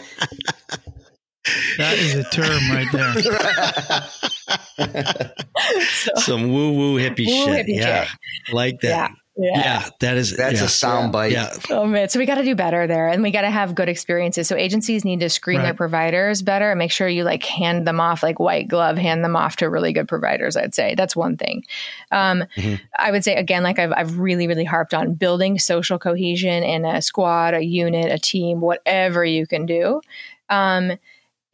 That 1.78 2.00
is 2.00 2.16
a 2.16 2.24
term 2.30 2.72
right 2.72 2.92
there. 2.92 3.14
Some 6.16 6.52
woo 6.52 6.74
woo 6.74 6.96
hippie 6.98 7.26
shit. 7.26 7.68
hippie 7.68 7.78
yeah. 7.80 8.10
Like 8.52 8.82
that. 8.82 9.12
Yeah, 9.38 9.50
Yeah. 9.54 9.60
yeah. 9.60 9.90
that 10.00 10.18
is 10.18 10.36
That's 10.38 10.60
yeah. 10.60 10.66
a 10.66 10.70
sound 10.70 11.12
bite. 11.12 11.32
Yeah. 11.32 11.54
Oh 11.70 11.86
man, 11.86 12.10
so 12.10 12.20
we 12.20 12.26
got 12.26 12.36
to 12.36 12.44
do 12.44 12.56
better 12.56 12.88
there, 12.88 13.08
and 13.10 13.22
we 13.22 13.32
got 13.32 13.42
to 13.42 13.50
have 13.52 13.76
good 13.76 13.90
experiences. 13.90 14.48
So 14.48 14.56
agencies 14.56 15.04
need 15.06 15.20
to 15.20 15.30
screen 15.30 15.62
their 15.62 15.74
providers 15.74 16.42
better 16.42 16.72
and 16.72 16.80
make 16.80 16.92
sure 16.92 17.08
you 17.08 17.24
like 17.24 17.44
hand 17.44 17.86
them 17.88 18.00
off 18.00 18.24
like 18.24 18.40
white 18.40 18.68
glove, 18.68 18.98
hand 18.98 19.24
them 19.24 19.36
off 19.36 19.58
to 19.58 19.70
really 19.70 19.94
good 19.94 20.08
providers. 20.08 20.56
I'd 20.56 20.74
say 20.76 20.96
that's 20.96 21.16
one 21.16 21.38
thing. 21.38 21.64
Um, 22.12 22.46
Mhm. 22.58 22.80
I 22.98 23.12
would 23.12 23.24
say 23.24 23.36
again, 23.36 23.64
like 23.64 23.80
I've 23.80 23.92
I've 23.94 24.18
really 24.20 24.48
really 24.48 24.64
harped 24.66 24.94
on 24.94 25.14
building 25.14 25.60
social 25.60 26.00
cohesion 26.00 26.64
in 26.64 26.86
a 26.86 27.02
squad, 27.02 27.54
a 27.54 27.64
unit, 27.64 28.12
a 28.12 28.20
team, 28.20 28.62
whatever 28.62 29.24
you 29.26 29.46
can 29.48 29.66
do. 29.66 30.02
Um, 30.50 30.94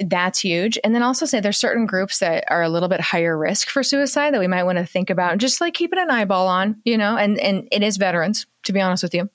that's 0.09 0.39
huge. 0.39 0.77
And 0.83 0.93
then 0.95 1.03
also 1.03 1.25
say 1.25 1.39
there's 1.39 1.57
certain 1.57 1.85
groups 1.85 2.19
that 2.19 2.43
are 2.49 2.61
a 2.61 2.69
little 2.69 2.89
bit 2.89 3.01
higher 3.01 3.37
risk 3.37 3.69
for 3.69 3.83
suicide 3.83 4.33
that 4.33 4.39
we 4.39 4.47
might 4.47 4.63
want 4.63 4.77
to 4.77 4.85
think 4.85 5.09
about 5.09 5.31
and 5.31 5.41
just 5.41 5.61
like 5.61 5.73
keeping 5.73 5.99
an 5.99 6.09
eyeball 6.09 6.47
on, 6.47 6.81
you 6.83 6.97
know, 6.97 7.17
and, 7.17 7.39
and 7.39 7.67
it 7.71 7.83
is 7.83 7.97
veterans, 7.97 8.45
to 8.63 8.73
be 8.73 8.81
honest 8.81 9.03
with 9.03 9.13
you. 9.13 9.29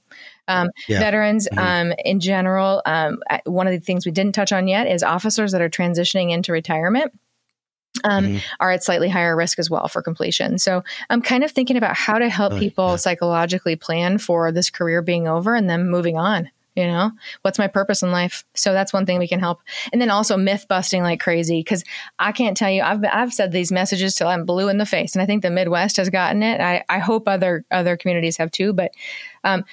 Um, 0.48 0.68
Yeah. 0.88 1.00
Veterans 1.00 1.48
Mhm. 1.52 1.59
um, 1.59 1.92
in 2.05 2.20
general, 2.20 2.83
um, 2.87 3.18
one 3.44 3.66
of 3.66 3.72
the 3.72 3.81
things 3.81 4.07
we 4.07 4.12
didn't 4.12 4.35
touch 4.35 4.52
on 4.52 4.68
yet 4.68 4.87
is 4.87 5.02
officers 5.02 5.52
that 5.52 5.61
are 5.61 5.68
transitioning 5.70 6.31
into 6.33 6.52
retirement. 6.52 7.12
Um, 8.05 8.26
Mhm. 8.26 8.42
Are 8.61 8.70
at 8.72 8.85
slightly 8.85 9.09
higher 9.09 9.35
risk 9.35 9.59
as 9.59 9.70
well 9.70 9.88
for 9.88 10.02
completion. 10.02 10.59
So 10.59 10.85
I'm 11.09 11.22
kind 11.22 11.42
of 11.42 11.50
thinking 11.50 11.79
about 11.79 11.96
how 11.96 12.18
to 12.18 12.29
help 12.29 12.52
Oh, 12.52 12.59
people 12.59 12.90
yeah. 12.90 12.96
psychologically 12.96 13.74
plan 13.74 14.18
for 14.18 14.52
this 14.52 14.68
career 14.68 15.00
being 15.00 15.26
over 15.26 15.55
and 15.55 15.68
then 15.68 15.88
moving 15.88 16.18
on. 16.18 16.50
You 16.77 16.87
know, 16.87 17.11
what's 17.43 17.59
my 17.59 17.69
purpose 17.69 18.03
in 18.03 18.12
life? 18.12 18.45
So 18.55 18.73
that's 18.73 18.93
one 18.93 19.07
thing 19.07 19.19
we 19.19 19.29
can 19.29 19.41
help. 19.41 19.61
And 19.93 20.01
then 20.01 20.11
also 20.11 20.37
myth 20.37 20.67
busting 20.69 21.03
like 21.03 21.21
crazy 21.21 21.61
because 21.61 21.85
I 22.19 22.33
can't 22.33 22.57
tell 22.57 22.71
you. 22.71 22.83
I've 22.83 23.05
I've 23.11 23.33
said 23.33 23.51
these 23.51 23.73
messages 23.73 24.15
till 24.15 24.29
I'm 24.29 24.45
blue 24.45 24.69
in 24.69 24.79
the 24.79 24.87
face, 24.87 25.15
and 25.15 25.23
I 25.23 25.27
think 25.27 25.43
the 25.43 25.51
Midwest 25.51 25.97
has 25.97 26.11
gotten 26.11 26.43
it. 26.43 26.61
I 26.61 26.85
I 26.89 26.99
hope 26.99 27.27
other 27.27 27.65
other 27.71 27.97
communities 27.97 28.37
have 28.37 28.51
too. 28.51 28.73
But 28.73 28.93
um, 29.43 29.65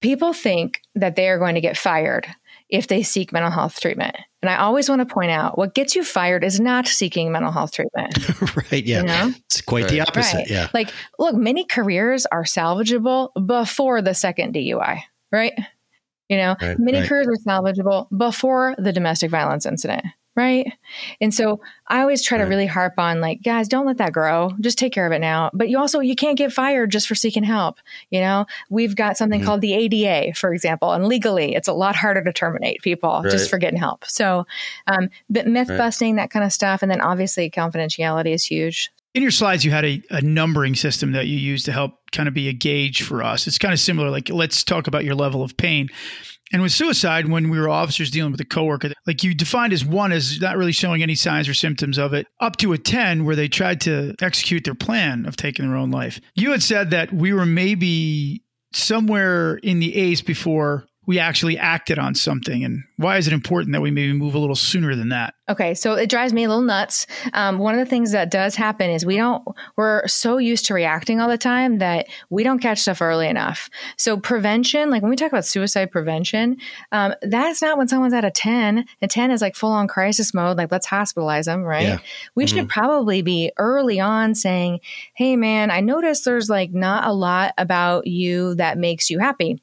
people 0.00 0.32
think 0.32 0.80
that 0.94 1.16
they 1.16 1.28
are 1.28 1.38
going 1.38 1.54
to 1.54 1.60
get 1.60 1.76
fired 1.76 2.26
if 2.68 2.86
they 2.86 3.02
seek 3.02 3.32
mental 3.32 3.50
health 3.50 3.80
treatment. 3.80 4.16
And 4.42 4.48
I 4.48 4.58
always 4.58 4.88
want 4.88 5.00
to 5.06 5.12
point 5.12 5.30
out 5.30 5.58
what 5.58 5.74
gets 5.74 5.94
you 5.94 6.04
fired 6.04 6.44
is 6.44 6.60
not 6.60 6.86
seeking 6.86 7.30
mental 7.30 7.52
health 7.52 7.72
treatment. 7.72 8.16
right. 8.56 8.84
Yeah. 8.84 9.00
You 9.00 9.06
know? 9.06 9.32
It's 9.46 9.60
quite 9.60 9.88
the 9.88 10.00
opposite. 10.00 10.36
Right. 10.36 10.50
Yeah. 10.50 10.68
Like, 10.72 10.90
look, 11.18 11.34
many 11.34 11.64
careers 11.64 12.26
are 12.26 12.44
salvageable 12.44 13.30
before 13.46 14.00
the 14.00 14.14
second 14.14 14.54
DUI, 14.54 15.02
right? 15.30 15.52
You 16.30 16.38
know, 16.38 16.56
Right, 16.62 16.78
many 16.78 17.00
right. 17.00 17.08
careers 17.08 17.26
are 17.28 17.36
salvageable 17.46 18.08
before 18.16 18.74
the 18.78 18.92
domestic 18.92 19.30
violence 19.30 19.66
incident, 19.66 20.04
right? 20.36 20.72
And 21.20 21.34
so 21.34 21.60
I 21.88 22.00
always 22.00 22.22
try 22.22 22.38
to 22.38 22.44
really 22.44 22.66
harp 22.66 22.94
on 22.98 23.20
like, 23.20 23.42
guys, 23.42 23.68
don't 23.68 23.84
let 23.86 23.98
that 23.98 24.12
grow. 24.12 24.52
Just 24.60 24.78
take 24.78 24.92
care 24.92 25.06
of 25.06 25.12
it 25.12 25.18
now. 25.20 25.50
But 25.52 25.68
you 25.68 25.78
also 25.78 26.00
you 26.00 26.14
can't 26.16 26.38
get 26.38 26.52
fired 26.52 26.90
just 26.90 27.08
for 27.08 27.14
seeking 27.16 27.42
help. 27.44 27.78
You 28.10 28.20
know, 28.20 28.46
we've 28.70 28.96
got 28.96 29.18
something 29.18 29.40
Mhm. 29.40 29.44
called 29.44 29.60
the 29.60 29.74
ADA, 29.74 30.32
for 30.34 30.54
example, 30.54 30.92
and 30.92 31.06
legally 31.06 31.54
it's 31.54 31.68
a 31.68 31.72
lot 31.74 31.96
harder 31.96 32.22
to 32.24 32.32
terminate 32.32 32.80
people 32.82 33.24
Right. 33.24 33.30
just 33.30 33.50
for 33.50 33.58
getting 33.58 33.78
help. 33.80 34.04
So, 34.06 34.46
um, 34.86 35.10
but 35.28 35.46
myth 35.48 35.68
Right. 35.68 35.78
busting, 35.78 36.16
that 36.16 36.30
kind 36.30 36.44
of 36.44 36.52
stuff, 36.52 36.82
and 36.82 36.90
then 36.90 37.00
obviously 37.00 37.50
confidentiality 37.50 38.32
is 38.32 38.44
huge. 38.44 38.90
In 39.12 39.22
your 39.22 39.32
slides, 39.32 39.64
you 39.64 39.72
had 39.72 39.84
a, 39.84 40.02
a 40.10 40.22
numbering 40.22 40.76
system 40.76 41.12
that 41.12 41.26
you 41.26 41.36
used 41.36 41.64
to 41.64 41.72
help 41.72 41.92
kind 42.12 42.28
of 42.28 42.34
be 42.34 42.48
a 42.48 42.52
gauge 42.52 43.02
for 43.02 43.22
us. 43.22 43.46
It's 43.46 43.58
kind 43.58 43.74
of 43.74 43.80
similar. 43.80 44.08
Like, 44.08 44.28
let's 44.28 44.62
talk 44.62 44.86
about 44.86 45.04
your 45.04 45.16
level 45.16 45.42
of 45.42 45.56
pain. 45.56 45.88
And 46.52 46.62
with 46.62 46.72
suicide, 46.72 47.28
when 47.28 47.48
we 47.48 47.58
were 47.58 47.68
officers 47.68 48.10
dealing 48.10 48.32
with 48.32 48.40
a 48.40 48.44
coworker, 48.44 48.90
like 49.06 49.22
you 49.22 49.34
defined 49.34 49.72
as 49.72 49.84
one 49.84 50.10
as 50.10 50.40
not 50.40 50.56
really 50.56 50.72
showing 50.72 51.02
any 51.02 51.14
signs 51.14 51.48
or 51.48 51.54
symptoms 51.54 51.96
of 51.96 52.12
it, 52.12 52.26
up 52.40 52.56
to 52.56 52.72
a 52.72 52.78
10 52.78 53.24
where 53.24 53.36
they 53.36 53.48
tried 53.48 53.80
to 53.82 54.14
execute 54.20 54.64
their 54.64 54.74
plan 54.74 55.26
of 55.26 55.36
taking 55.36 55.66
their 55.66 55.76
own 55.76 55.90
life. 55.90 56.20
You 56.34 56.50
had 56.50 56.62
said 56.62 56.90
that 56.90 57.12
we 57.12 57.32
were 57.32 57.46
maybe 57.46 58.42
somewhere 58.72 59.56
in 59.56 59.80
the 59.80 59.94
A's 59.96 60.22
before 60.22 60.86
we 61.06 61.18
actually 61.18 61.58
acted 61.58 61.98
on 61.98 62.14
something. 62.14 62.62
And 62.62 62.84
why 62.96 63.16
is 63.16 63.26
it 63.26 63.32
important 63.32 63.72
that 63.72 63.80
we 63.80 63.90
maybe 63.90 64.12
move 64.12 64.34
a 64.34 64.38
little 64.38 64.54
sooner 64.54 64.94
than 64.94 65.08
that? 65.08 65.34
Okay, 65.48 65.74
so 65.74 65.94
it 65.94 66.10
drives 66.10 66.32
me 66.32 66.44
a 66.44 66.48
little 66.48 66.62
nuts. 66.62 67.06
Um, 67.32 67.58
one 67.58 67.74
of 67.74 67.80
the 67.80 67.88
things 67.88 68.12
that 68.12 68.30
does 68.30 68.54
happen 68.54 68.90
is 68.90 69.04
we 69.04 69.16
don't, 69.16 69.42
we're 69.76 70.06
so 70.06 70.36
used 70.36 70.66
to 70.66 70.74
reacting 70.74 71.18
all 71.18 71.28
the 71.28 71.38
time 71.38 71.78
that 71.78 72.06
we 72.28 72.44
don't 72.44 72.60
catch 72.60 72.80
stuff 72.80 73.00
early 73.00 73.26
enough. 73.28 73.70
So 73.96 74.18
prevention, 74.18 74.90
like 74.90 75.02
when 75.02 75.10
we 75.10 75.16
talk 75.16 75.32
about 75.32 75.46
suicide 75.46 75.90
prevention, 75.90 76.58
um, 76.92 77.14
that's 77.22 77.62
not 77.62 77.78
when 77.78 77.88
someone's 77.88 78.14
at 78.14 78.24
a 78.24 78.30
10. 78.30 78.84
A 79.02 79.08
10 79.08 79.30
is 79.30 79.40
like 79.40 79.56
full 79.56 79.72
on 79.72 79.88
crisis 79.88 80.34
mode, 80.34 80.58
like 80.58 80.70
let's 80.70 80.86
hospitalize 80.86 81.46
them, 81.46 81.62
right? 81.62 81.82
Yeah. 81.82 81.98
We 82.34 82.46
should 82.46 82.68
probably 82.68 83.22
be 83.22 83.50
early 83.56 83.98
on 84.00 84.34
saying, 84.34 84.80
hey 85.14 85.34
man, 85.34 85.70
I 85.70 85.80
noticed 85.80 86.24
there's 86.24 86.50
like 86.50 86.72
not 86.72 87.08
a 87.08 87.12
lot 87.12 87.54
about 87.58 88.06
you 88.06 88.54
that 88.56 88.78
makes 88.78 89.10
you 89.10 89.18
happy. 89.18 89.58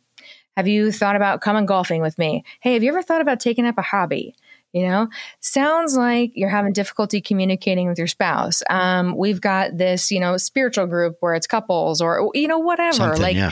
Have 0.57 0.67
you 0.67 0.91
thought 0.91 1.15
about 1.15 1.41
coming 1.41 1.67
golfing 1.67 2.01
with 2.01 2.17
me? 2.17 2.43
Hey, 2.61 2.73
have 2.73 2.81
you 2.81 2.89
ever 2.89 3.03
thought 3.03 3.21
about 3.21 3.39
taking 3.39 3.67
up 3.67 3.77
a 3.77 3.83
hobby? 3.83 4.35
You 4.73 4.87
know, 4.87 5.07
sounds 5.39 5.95
like 5.95 6.31
you're 6.33 6.49
having 6.49 6.73
difficulty 6.73 7.21
communicating 7.21 7.87
with 7.87 7.99
your 7.99 8.07
spouse. 8.07 8.63
Um, 8.67 9.15
we've 9.15 9.39
got 9.39 9.77
this, 9.77 10.09
you 10.09 10.19
know, 10.19 10.35
spiritual 10.37 10.87
group 10.87 11.17
where 11.19 11.35
it's 11.35 11.45
couples 11.45 12.01
or, 12.01 12.31
you 12.33 12.47
know, 12.47 12.57
whatever. 12.57 12.93
Something, 12.93 13.21
like, 13.21 13.35
yeah. 13.35 13.51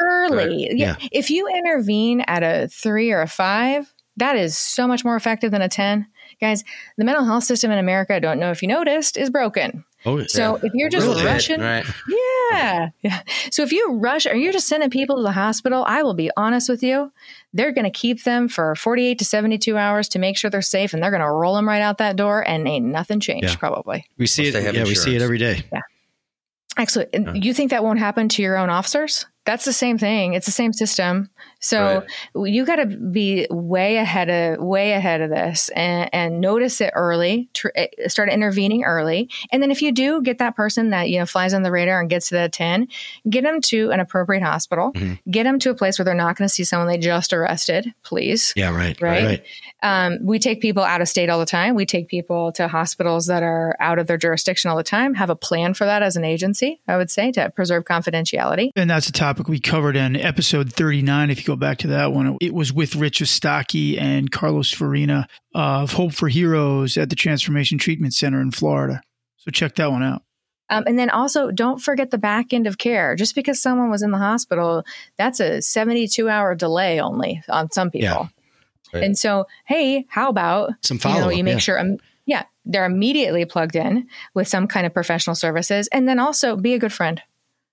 early. 0.00 0.68
Yeah. 0.70 0.96
If 1.10 1.30
you 1.30 1.48
intervene 1.48 2.20
at 2.22 2.44
a 2.44 2.68
three 2.68 3.10
or 3.10 3.22
a 3.22 3.28
five, 3.28 3.92
that 4.16 4.36
is 4.36 4.56
so 4.56 4.86
much 4.86 5.04
more 5.04 5.16
effective 5.16 5.50
than 5.50 5.62
a 5.62 5.68
10. 5.68 6.06
Guys, 6.40 6.62
the 6.96 7.04
mental 7.04 7.24
health 7.24 7.44
system 7.44 7.72
in 7.72 7.78
America, 7.78 8.14
I 8.14 8.20
don't 8.20 8.38
know 8.38 8.52
if 8.52 8.62
you 8.62 8.68
noticed, 8.68 9.16
is 9.16 9.30
broken. 9.30 9.84
Oh, 10.04 10.22
So 10.26 10.56
if 10.62 10.72
you're 10.74 10.88
just 10.90 11.06
Little 11.06 11.24
rushing, 11.24 11.60
right? 11.60 11.84
yeah, 12.52 12.90
yeah. 13.02 13.22
So 13.50 13.62
if 13.64 13.72
you 13.72 13.94
rush 13.94 14.26
or 14.26 14.34
you're 14.34 14.52
just 14.52 14.68
sending 14.68 14.90
people 14.90 15.16
to 15.16 15.22
the 15.22 15.32
hospital, 15.32 15.84
I 15.86 16.02
will 16.02 16.14
be 16.14 16.30
honest 16.36 16.68
with 16.68 16.82
you, 16.82 17.12
they're 17.52 17.72
going 17.72 17.84
to 17.84 17.90
keep 17.90 18.22
them 18.22 18.48
for 18.48 18.74
48 18.76 19.18
to 19.18 19.24
72 19.24 19.76
hours 19.76 20.08
to 20.10 20.18
make 20.20 20.36
sure 20.36 20.48
they're 20.50 20.62
safe, 20.62 20.94
and 20.94 21.02
they're 21.02 21.10
going 21.10 21.22
to 21.22 21.30
roll 21.30 21.56
them 21.56 21.66
right 21.68 21.82
out 21.82 21.98
that 21.98 22.14
door, 22.16 22.46
and 22.46 22.68
ain't 22.68 22.84
nothing 22.86 23.18
changed 23.18 23.48
Yeah. 23.50 23.56
probably. 23.56 24.04
we 24.18 24.26
see 24.26 24.50
Plus 24.50 24.62
it. 24.62 24.66
have 24.66 24.74
Yeah, 24.76 24.84
we 24.84 24.94
see 24.94 25.10
it 25.16 25.22
insurance. 25.22 25.22
every 25.24 25.38
day. 25.38 25.62
Actually, 26.76 27.06
and 27.14 27.26
Yeah. 27.26 27.32
you 27.42 27.54
think 27.54 27.70
that 27.70 27.82
won't 27.82 27.98
happen 27.98 28.28
to 28.28 28.42
your 28.42 28.56
own 28.58 28.68
officers? 28.70 29.26
That's 29.46 29.64
the 29.64 29.72
same 29.72 29.96
thing. 29.96 30.34
It's 30.34 30.46
the 30.46 30.52
same 30.52 30.72
system. 30.72 31.30
So 31.60 32.04
you 32.34 32.66
got 32.66 32.76
to 32.76 32.86
be 32.86 33.46
way 33.50 33.96
ahead 33.96 34.28
of 34.28 34.64
way 34.64 34.92
ahead 34.92 35.20
of 35.20 35.30
this 35.30 35.68
and, 35.70 36.10
and 36.12 36.40
notice 36.40 36.80
it 36.80 36.92
early. 36.94 37.48
Tr- 37.54 37.68
eh, 37.74 37.86
start 38.08 38.28
intervening 38.28 38.84
early, 38.84 39.30
and 39.52 39.62
then 39.62 39.70
if 39.70 39.80
you 39.82 39.90
do 39.92 40.20
get 40.22 40.38
that 40.38 40.54
person 40.54 40.90
that 40.90 41.08
you 41.08 41.18
know 41.18 41.26
flies 41.26 41.54
on 41.54 41.62
the 41.62 41.70
radar 41.70 42.00
and 42.00 42.10
gets 42.10 42.28
to 42.28 42.34
that 42.34 42.52
ten, 42.52 42.88
get 43.28 43.42
them 43.42 43.60
to 43.62 43.90
an 43.90 44.00
appropriate 44.00 44.42
hospital. 44.42 44.92
Mhm. 44.92 45.18
Get 45.30 45.44
them 45.44 45.58
to 45.60 45.70
a 45.70 45.74
place 45.74 45.98
where 45.98 46.04
they're 46.04 46.14
not 46.14 46.36
going 46.36 46.46
to 46.48 46.52
see 46.52 46.64
someone 46.64 46.88
they 46.88 46.98
just 46.98 47.32
arrested. 47.32 47.92
Please. 48.02 48.52
Yeah, 48.56 48.74
right. 48.76 49.00
Right. 49.00 49.24
Right. 49.24 49.42
Um, 49.82 50.18
we 50.22 50.38
take 50.38 50.60
people 50.60 50.82
out 50.82 51.00
of 51.00 51.08
state 51.08 51.28
all 51.30 51.38
the 51.38 51.46
time. 51.46 51.74
We 51.74 51.86
take 51.86 52.08
people 52.08 52.52
to 52.52 52.68
hospitals 52.68 53.26
that 53.26 53.42
are 53.42 53.76
out 53.80 53.98
of 53.98 54.06
their 54.06 54.16
jurisdiction 54.18 54.70
all 54.70 54.76
the 54.76 54.82
time. 54.82 55.14
Have 55.14 55.30
a 55.30 55.36
plan 55.36 55.74
for 55.74 55.84
that 55.84 56.02
as 56.02 56.16
an 56.16 56.24
agency, 56.24 56.80
I 56.88 56.96
would 56.96 57.10
say, 57.10 57.30
to 57.32 57.50
preserve 57.50 57.84
confidentiality. 57.84 58.70
And 58.76 58.90
that's 58.90 59.08
a 59.08 59.12
topic 59.36 59.48
we 59.48 59.60
covered 59.60 59.96
in 59.96 60.16
episode 60.16 60.72
39. 60.72 61.28
If 61.28 61.40
you 61.40 61.44
go 61.44 61.56
back 61.56 61.76
to 61.78 61.88
that 61.88 62.14
one, 62.14 62.38
it 62.40 62.54
was 62.54 62.72
with 62.72 62.96
Rich 62.96 63.20
Ostaki 63.20 64.00
and 64.00 64.32
Carlos 64.32 64.72
Farina 64.72 65.28
of 65.54 65.92
Hope 65.92 66.14
for 66.14 66.28
Heroes 66.28 66.96
at 66.96 67.10
the 67.10 67.16
Transformation 67.16 67.76
Treatment 67.76 68.14
Center 68.14 68.40
in 68.40 68.50
Florida. 68.50 69.02
So 69.36 69.50
check 69.50 69.74
that 69.74 69.90
one 69.90 70.02
out. 70.02 70.22
Um, 70.70 70.84
and 70.86 70.98
then 70.98 71.10
also, 71.10 71.50
don't 71.50 71.82
forget 71.82 72.10
the 72.10 72.16
back 72.16 72.54
end 72.54 72.66
of 72.66 72.78
care. 72.78 73.14
Just 73.14 73.34
because 73.34 73.60
someone 73.60 73.90
was 73.90 74.02
in 74.02 74.10
the 74.10 74.16
hospital, 74.16 74.84
that's 75.18 75.38
a 75.38 75.60
72 75.60 76.30
hour 76.30 76.54
delay 76.54 76.98
only 76.98 77.42
on 77.50 77.70
some 77.70 77.90
people. 77.90 78.08
Yeah. 78.08 78.28
Right. 78.94 79.04
And 79.04 79.18
so, 79.18 79.44
hey, 79.66 80.06
how 80.08 80.30
about 80.30 80.72
Some 80.80 80.94
you 80.94 81.00
follow 81.00 81.20
know 81.20 81.28
up. 81.28 81.36
you 81.36 81.44
make 81.44 81.54
yeah. 81.54 81.58
sure 81.58 81.78
um, 81.78 81.98
yeah 82.24 82.44
they're 82.64 82.86
immediately 82.86 83.44
plugged 83.44 83.76
in 83.76 84.08
with 84.32 84.48
some 84.48 84.66
kind 84.66 84.86
of 84.86 84.94
professional 84.94 85.36
services 85.36 85.88
and 85.92 86.08
then 86.08 86.18
also 86.18 86.56
be 86.56 86.72
a 86.72 86.78
good 86.78 86.92
friend 86.92 87.20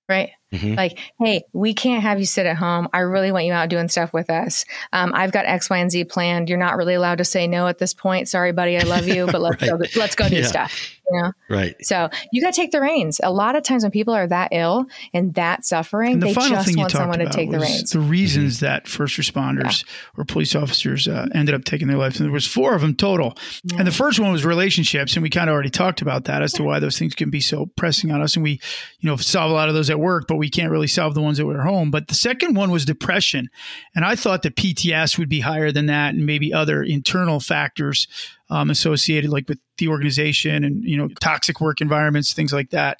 right 0.09 0.31
Mhm. 0.53 0.77
like 0.77 0.97
hey 1.19 1.43
we 1.51 1.73
can't 1.73 2.03
have 2.03 2.19
you 2.19 2.25
sit 2.25 2.45
at 2.45 2.55
home 2.55 2.87
i 2.93 2.99
really 2.99 3.31
want 3.31 3.45
you 3.45 3.53
out 3.53 3.69
doing 3.69 3.89
stuff 3.89 4.13
with 4.13 4.29
us 4.29 4.65
um, 4.93 5.11
i've 5.15 5.31
got 5.31 5.45
x 5.45 5.69
y 5.69 5.77
and 5.77 5.91
z 5.91 6.03
planned 6.03 6.47
you're 6.49 6.57
not 6.59 6.77
really 6.77 6.93
allowed 6.93 7.17
to 7.17 7.25
say 7.25 7.47
no 7.47 7.67
at 7.67 7.79
this 7.79 7.93
point 7.93 8.29
sorry 8.29 8.51
buddy 8.51 8.77
i 8.77 8.83
love 8.83 9.07
you 9.07 9.25
but 9.25 9.41
let's 9.41 9.61
Right. 9.61 9.71
go 9.71 9.99
let's 9.99 10.15
go 10.15 10.29
do 10.29 10.37
Yeah. 10.37 10.43
stuff 10.47 10.99
you 11.11 11.21
know 11.21 11.31
Right. 11.49 11.75
so 11.85 12.09
you 12.31 12.41
got 12.41 12.53
to 12.53 12.61
take 12.61 12.71
the 12.71 12.79
reins 12.81 13.19
a 13.23 13.31
lot 13.31 13.55
of 13.55 13.63
times 13.63 13.83
when 13.83 13.91
people 13.91 14.13
are 14.13 14.27
that 14.27 14.49
ill 14.51 14.85
and 15.13 15.33
that 15.33 15.65
suffering 15.65 16.13
And 16.13 16.21
the 16.21 16.27
they 16.27 16.33
final 16.33 16.55
just 16.57 16.67
thing 16.67 16.77
you 16.77 16.81
want 16.81 16.91
talked 16.91 17.01
someone 17.01 17.17
to 17.19 17.25
about 17.25 17.33
take 17.35 17.51
the 17.51 17.59
reins 17.59 17.89
the 17.89 17.99
reasons 17.99 18.59
that 18.61 18.87
first 18.87 19.17
responders 19.17 19.83
or 20.17 20.23
police 20.25 20.55
officers 20.55 21.07
uh, 21.07 21.27
ended 21.33 21.55
up 21.55 21.63
taking 21.63 21.87
their 21.87 21.97
lives. 21.97 22.19
And 22.19 22.25
there 22.25 22.31
was 22.33 22.45
four 22.47 22.75
of 22.75 22.81
them 22.81 22.95
total. 22.95 23.35
And 23.77 23.87
the 23.87 23.91
first 23.91 24.19
one 24.19 24.31
was 24.31 24.45
relationships, 24.45 25.15
and 25.15 25.23
we 25.23 25.29
kind 25.29 25.49
of 25.49 25.53
already 25.53 25.69
talked 25.69 26.01
about 26.01 26.25
that 26.25 26.41
as 26.41 26.53
to 26.53 26.63
why 26.63 26.79
those 26.79 26.97
things 26.99 27.15
can 27.15 27.29
be 27.29 27.39
so 27.39 27.65
pressing 27.77 28.11
on 28.11 28.21
us. 28.21 28.35
And 28.35 28.43
we, 28.43 28.59
you 28.99 29.09
know, 29.09 29.15
solve 29.15 29.51
a 29.51 29.53
lot 29.53 29.69
of 29.69 29.75
those 29.75 29.89
at 29.89 29.99
work, 29.99 30.25
but 30.27 30.35
we 30.37 30.42
can't 30.49 30.71
really 30.71 30.87
solve 30.87 31.13
the 31.13 31.21
ones 31.21 31.37
that 31.37 31.45
were 31.45 31.59
at 31.59 31.67
home. 31.67 31.91
But 31.91 32.07
the 32.07 32.15
second 32.15 32.55
one 32.55 32.71
was 32.71 32.85
depression, 32.85 33.49
and 33.95 34.05
I 34.05 34.15
thought 34.15 34.43
that 34.43 34.55
PTS 34.55 35.17
would 35.17 35.29
be 35.29 35.39
higher 35.39 35.71
than 35.71 35.87
that, 35.87 36.13
and 36.13 36.25
maybe 36.25 36.53
other 36.53 36.83
internal 36.83 37.39
factors 37.39 38.07
um, 38.49 38.69
associated, 38.69 39.29
like 39.29 39.47
with 39.49 39.59
the 39.77 39.87
organization 39.87 40.63
and 40.63 40.83
you 40.83 40.97
know 40.97 41.07
toxic 41.19 41.59
work 41.61 41.81
environments, 41.81 42.33
things 42.33 42.53
like 42.53 42.69
that. 42.71 42.99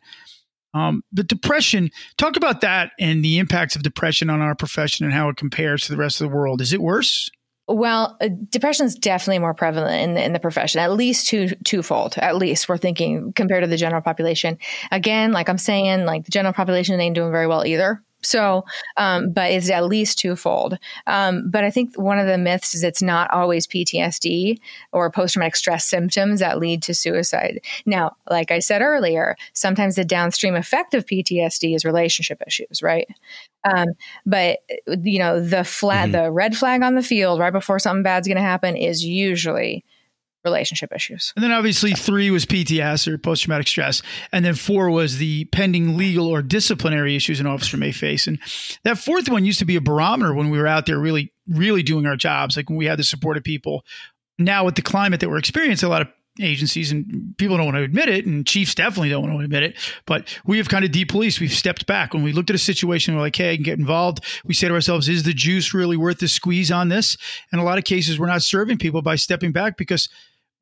Um, 0.74 1.04
but 1.12 1.28
depression, 1.28 1.92
talk 2.18 2.36
about 2.36 2.62
that 2.62 2.92
and 3.00 3.24
the 3.24 3.38
impacts 3.38 3.76
of 3.76 3.84
depression 3.84 4.30
on 4.30 4.42
our 4.42 4.56
profession 4.56 5.06
and 5.06 5.14
how 5.14 5.30
it 5.30 5.38
compares 5.38 5.84
to 5.84 5.92
the 5.92 5.98
rest 5.98 6.20
of 6.20 6.30
the 6.30 6.36
world. 6.36 6.62
Is 6.62 6.74
it 6.74 6.82
worse? 6.82 7.30
Well, 7.68 8.18
uh, 8.20 8.28
depression 8.50 8.86
is 8.86 8.96
definitely 8.96 9.40
more 9.40 9.54
prevalent 9.54 10.02
in 10.02 10.14
the, 10.16 10.24
in 10.24 10.34
the 10.34 10.40
profession, 10.40 10.82
at 10.82 10.92
least 10.92 11.28
two 11.28 11.50
twofold. 11.64 12.18
At 12.18 12.36
least 12.36 12.68
we're 12.68 12.78
thinking 12.78 13.32
compared 13.34 13.64
to 13.64 13.70
the 13.70 13.78
general 13.78 14.02
population. 14.02 14.58
Again, 14.92 15.32
like 15.32 15.48
I'm 15.48 15.58
saying, 15.58 16.06
like 16.06 16.26
the 16.26 16.32
general 16.32 16.54
population 16.54 17.00
ain't 17.00 17.16
doing 17.16 17.32
very 17.32 17.48
well 17.48 17.66
either. 17.66 18.04
So, 18.24 18.66
um, 18.98 19.32
but 19.32 19.52
it's 19.52 19.70
at 19.70 19.86
least 19.86 20.18
twofold. 20.20 20.78
Um, 21.08 21.50
but 21.50 21.64
I 21.64 21.70
think 21.70 21.96
one 21.98 22.20
of 22.20 22.28
the 22.28 22.38
myths 22.38 22.74
is 22.74 22.84
it's 22.84 23.02
not 23.02 23.30
always 23.32 23.68
PTSD 23.68 24.60
or 24.92 25.12
post 25.12 25.34
traumatic 25.34 25.56
stress 25.56 25.86
symptoms 25.86 26.40
that 26.40 26.60
lead 26.60 26.82
to 26.84 26.94
suicide. 26.94 27.60
Now, 27.86 28.16
like 28.30 28.52
I 28.52 28.60
said 28.60 28.82
earlier, 28.82 29.36
sometimes 29.54 29.96
the 29.96 30.06
downstream 30.06 30.56
effect 30.56 30.94
of 30.94 31.06
PTSD 31.06 31.76
is 31.76 31.86
relationship 31.86 32.42
issues, 32.48 32.82
right? 32.82 33.08
Um, 33.64 33.90
but 34.26 34.60
you 34.88 35.20
know, 35.20 35.40
the 35.42 35.64
flat, 35.64 36.10
Mhm. 36.10 36.12
the 36.14 36.32
red 36.32 36.56
flag 36.58 36.82
on 36.82 36.96
the 36.96 37.04
field 37.04 37.40
right 37.40 37.54
before 37.54 37.80
something 37.80 38.04
bad's 38.04 38.28
going 38.28 38.38
to 38.38 38.42
happen 38.44 38.76
is 38.76 39.04
usually 39.06 39.84
relationship 40.44 40.92
issues. 40.94 41.34
And 41.36 41.44
then 41.44 41.52
obviously 41.52 41.94
three 41.94 42.32
was 42.32 42.46
PTS 42.46 43.08
or 43.08 43.18
post 43.18 43.44
traumatic 43.44 43.68
stress. 43.68 44.02
And 44.32 44.44
then 44.44 44.56
four 44.56 44.90
was 44.90 45.18
the 45.18 45.46
pending 45.46 45.98
legal 45.98 46.28
or 46.28 46.42
disciplinary 46.42 47.16
issues 47.16 47.40
an 47.40 47.48
officer 47.48 47.78
may 47.78 47.92
face. 47.92 48.28
And 48.28 48.40
that 48.84 48.98
fourth 48.98 49.30
one 49.30 49.46
used 49.46 49.60
to 49.60 49.66
be 49.66 49.76
a 49.76 49.82
barometer 49.82 50.34
when 50.34 50.50
we 50.50 50.58
were 50.58 50.68
out 50.68 50.86
there 50.86 51.00
really, 51.00 51.32
really 51.48 51.84
doing 51.84 52.06
our 52.06 52.16
jobs, 52.16 52.58
like 52.58 52.70
when 52.70 52.78
we 52.78 52.86
had 52.86 53.00
the 53.00 53.04
support 53.04 53.38
of 53.38 53.44
people. 53.44 53.84
Now, 54.40 54.66
with 54.66 54.76
the 54.76 54.82
climate 54.82 55.20
that 55.20 55.30
we're 55.30 55.38
experiencing, 55.38 55.88
a 55.88 55.90
lot 55.90 56.02
of 56.02 56.08
agencies 56.40 56.92
and 56.92 57.36
people 57.38 57.58
don't 57.58 57.68
want 57.68 57.78
to 57.78 57.84
admit 57.84 58.10
it, 58.10 58.26
and 58.26 58.46
chiefs 58.48 58.74
definitely 58.74 59.10
don't 59.10 59.22
want 59.22 59.38
to 59.38 59.44
admit 59.44 59.64
it, 59.64 59.78
but 60.08 60.40
we 60.46 60.58
have 60.58 60.70
kind 60.70 60.84
of 60.84 60.92
depoliced. 60.92 61.40
We've 61.40 61.52
stepped 61.52 61.86
back. 61.86 62.14
When 62.14 62.24
we 62.24 62.32
looked 62.32 62.50
at 62.50 62.56
a 62.56 62.60
situation, 62.60 63.14
we're 63.14 63.22
like, 63.22 63.36
hey, 63.36 63.52
I 63.52 63.56
can 63.56 63.64
get 63.64 63.78
involved. 63.78 64.24
We 64.44 64.54
say 64.54 64.68
to 64.68 64.74
ourselves, 64.74 65.08
is 65.08 65.24
the 65.24 65.34
juice 65.34 65.74
really 65.74 65.98
worth 65.98 66.20
the 66.20 66.28
squeeze 66.28 66.72
on 66.72 66.90
this? 66.90 67.18
And 67.52 67.62
a 67.62 67.64
lot 67.64 67.78
of 67.78 67.84
cases, 67.84 68.20
we're 68.20 68.28
not 68.28 68.42
serving 68.42 68.80
people 68.80 69.02
by 69.02 69.16
stepping 69.16 69.52
back 69.52 69.78
because 69.78 70.10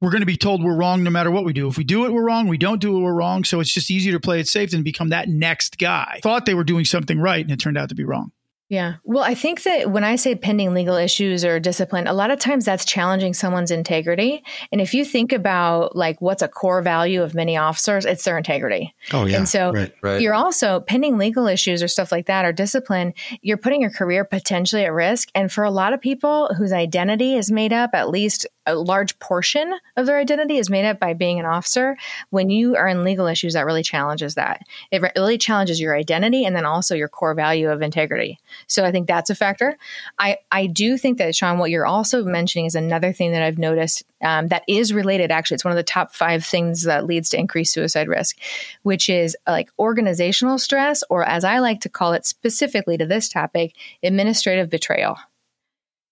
we're 0.01 0.11
going 0.11 0.21
to 0.21 0.25
be 0.25 0.37
told 0.37 0.63
we're 0.63 0.75
wrong 0.75 1.03
no 1.03 1.09
matter 1.09 1.31
what 1.31 1.45
we 1.45 1.53
do. 1.53 1.67
If 1.67 1.77
we 1.77 1.83
do 1.83 2.05
it, 2.05 2.11
we're 2.11 2.25
wrong. 2.25 2.47
We 2.47 2.57
don't 2.57 2.81
do 2.81 2.97
it, 2.97 2.99
we're 2.99 3.13
wrong. 3.13 3.43
So 3.43 3.59
it's 3.59 3.73
just 3.73 3.89
easier 3.89 4.13
to 4.13 4.19
play 4.19 4.39
it 4.39 4.47
safe 4.47 4.71
than 4.71 4.83
become 4.83 5.09
that 5.09 5.29
next 5.29 5.77
guy. 5.77 6.19
Thought 6.23 6.45
they 6.45 6.55
were 6.55 6.63
doing 6.63 6.85
something 6.85 7.19
right, 7.19 7.43
and 7.43 7.51
it 7.51 7.59
turned 7.59 7.77
out 7.77 7.89
to 7.89 7.95
be 7.95 8.03
wrong. 8.03 8.31
Yeah. 8.71 8.95
Well, 9.03 9.21
I 9.21 9.35
think 9.35 9.63
that 9.63 9.91
when 9.91 10.05
I 10.05 10.15
say 10.15 10.33
pending 10.33 10.73
legal 10.73 10.95
issues 10.95 11.43
or 11.43 11.59
discipline, 11.59 12.07
a 12.07 12.13
lot 12.13 12.31
of 12.31 12.39
times 12.39 12.63
that's 12.63 12.85
challenging 12.85 13.33
someone's 13.33 13.69
integrity. 13.69 14.45
And 14.71 14.79
if 14.79 14.93
you 14.93 15.03
think 15.03 15.33
about 15.33 15.93
like 15.93 16.21
what's 16.21 16.41
a 16.41 16.47
core 16.47 16.81
value 16.81 17.21
of 17.21 17.35
many 17.35 17.57
officers, 17.57 18.05
it's 18.05 18.23
their 18.23 18.37
integrity. 18.37 18.95
Oh 19.11 19.25
yeah. 19.25 19.39
And 19.39 19.49
so 19.49 19.73
right. 19.73 19.93
Right. 20.01 20.21
You're 20.21 20.33
also 20.33 20.79
pending 20.79 21.17
legal 21.17 21.47
issues 21.47 21.83
or 21.83 21.89
stuff 21.89 22.13
like 22.13 22.27
that 22.27 22.45
or 22.45 22.53
discipline, 22.53 23.13
you're 23.41 23.57
putting 23.57 23.81
your 23.81 23.91
career 23.91 24.23
potentially 24.23 24.85
at 24.85 24.93
risk. 24.93 25.27
And 25.35 25.51
for 25.51 25.65
a 25.65 25.71
lot 25.71 25.91
of 25.91 25.99
people 25.99 26.49
whose 26.57 26.71
identity 26.71 27.35
is 27.35 27.51
made 27.51 27.73
up, 27.73 27.89
at 27.93 28.07
least 28.07 28.47
a 28.65 28.75
large 28.75 29.17
portion 29.19 29.73
of 29.97 30.05
their 30.05 30.17
identity 30.17 30.57
is 30.57 30.69
made 30.69 30.85
up 30.85 30.99
by 30.99 31.13
being 31.13 31.39
an 31.39 31.45
officer, 31.45 31.97
when 32.29 32.49
you 32.49 32.75
are 32.75 32.87
in 32.87 33.03
legal 33.03 33.27
issues, 33.27 33.53
that 33.53 33.65
really 33.65 33.83
challenges 33.83 34.35
that. 34.35 34.61
It 34.91 35.01
really 35.15 35.37
challenges 35.37 35.81
your 35.81 35.95
identity 35.95 36.45
and 36.45 36.55
then 36.55 36.65
also 36.65 36.95
your 36.95 37.07
core 37.07 37.33
value 37.33 37.69
of 37.69 37.81
integrity. 37.81 38.39
So 38.67 38.85
I 38.85 38.91
think 38.91 39.07
that's 39.07 39.29
a 39.29 39.35
factor. 39.35 39.77
I, 40.19 40.37
I 40.51 40.67
do 40.67 40.97
think 40.97 41.17
that, 41.17 41.35
Sean, 41.35 41.57
what 41.57 41.71
you're 41.71 41.85
also 41.85 42.23
mentioning 42.23 42.65
is 42.65 42.75
another 42.75 43.11
thing 43.11 43.31
that 43.31 43.41
I've 43.41 43.57
noticed 43.57 44.03
um, 44.23 44.47
that 44.49 44.63
is 44.67 44.93
related. 44.93 45.31
Actually, 45.31 45.55
it's 45.55 45.65
one 45.65 45.71
of 45.71 45.77
the 45.77 45.83
top 45.83 46.13
five 46.13 46.45
things 46.45 46.83
that 46.83 47.05
leads 47.05 47.29
to 47.29 47.39
increased 47.39 47.73
suicide 47.73 48.07
risk, 48.07 48.37
which 48.83 49.09
is 49.09 49.35
uh, 49.47 49.51
like 49.51 49.69
organizational 49.79 50.59
stress, 50.59 51.03
or 51.09 51.23
as 51.23 51.43
I 51.43 51.59
like 51.59 51.81
to 51.81 51.89
call 51.89 52.13
it 52.13 52.25
specifically 52.25 52.97
to 52.97 53.05
this 53.05 53.27
topic, 53.27 53.75
administrative 54.03 54.69
betrayal. 54.69 55.17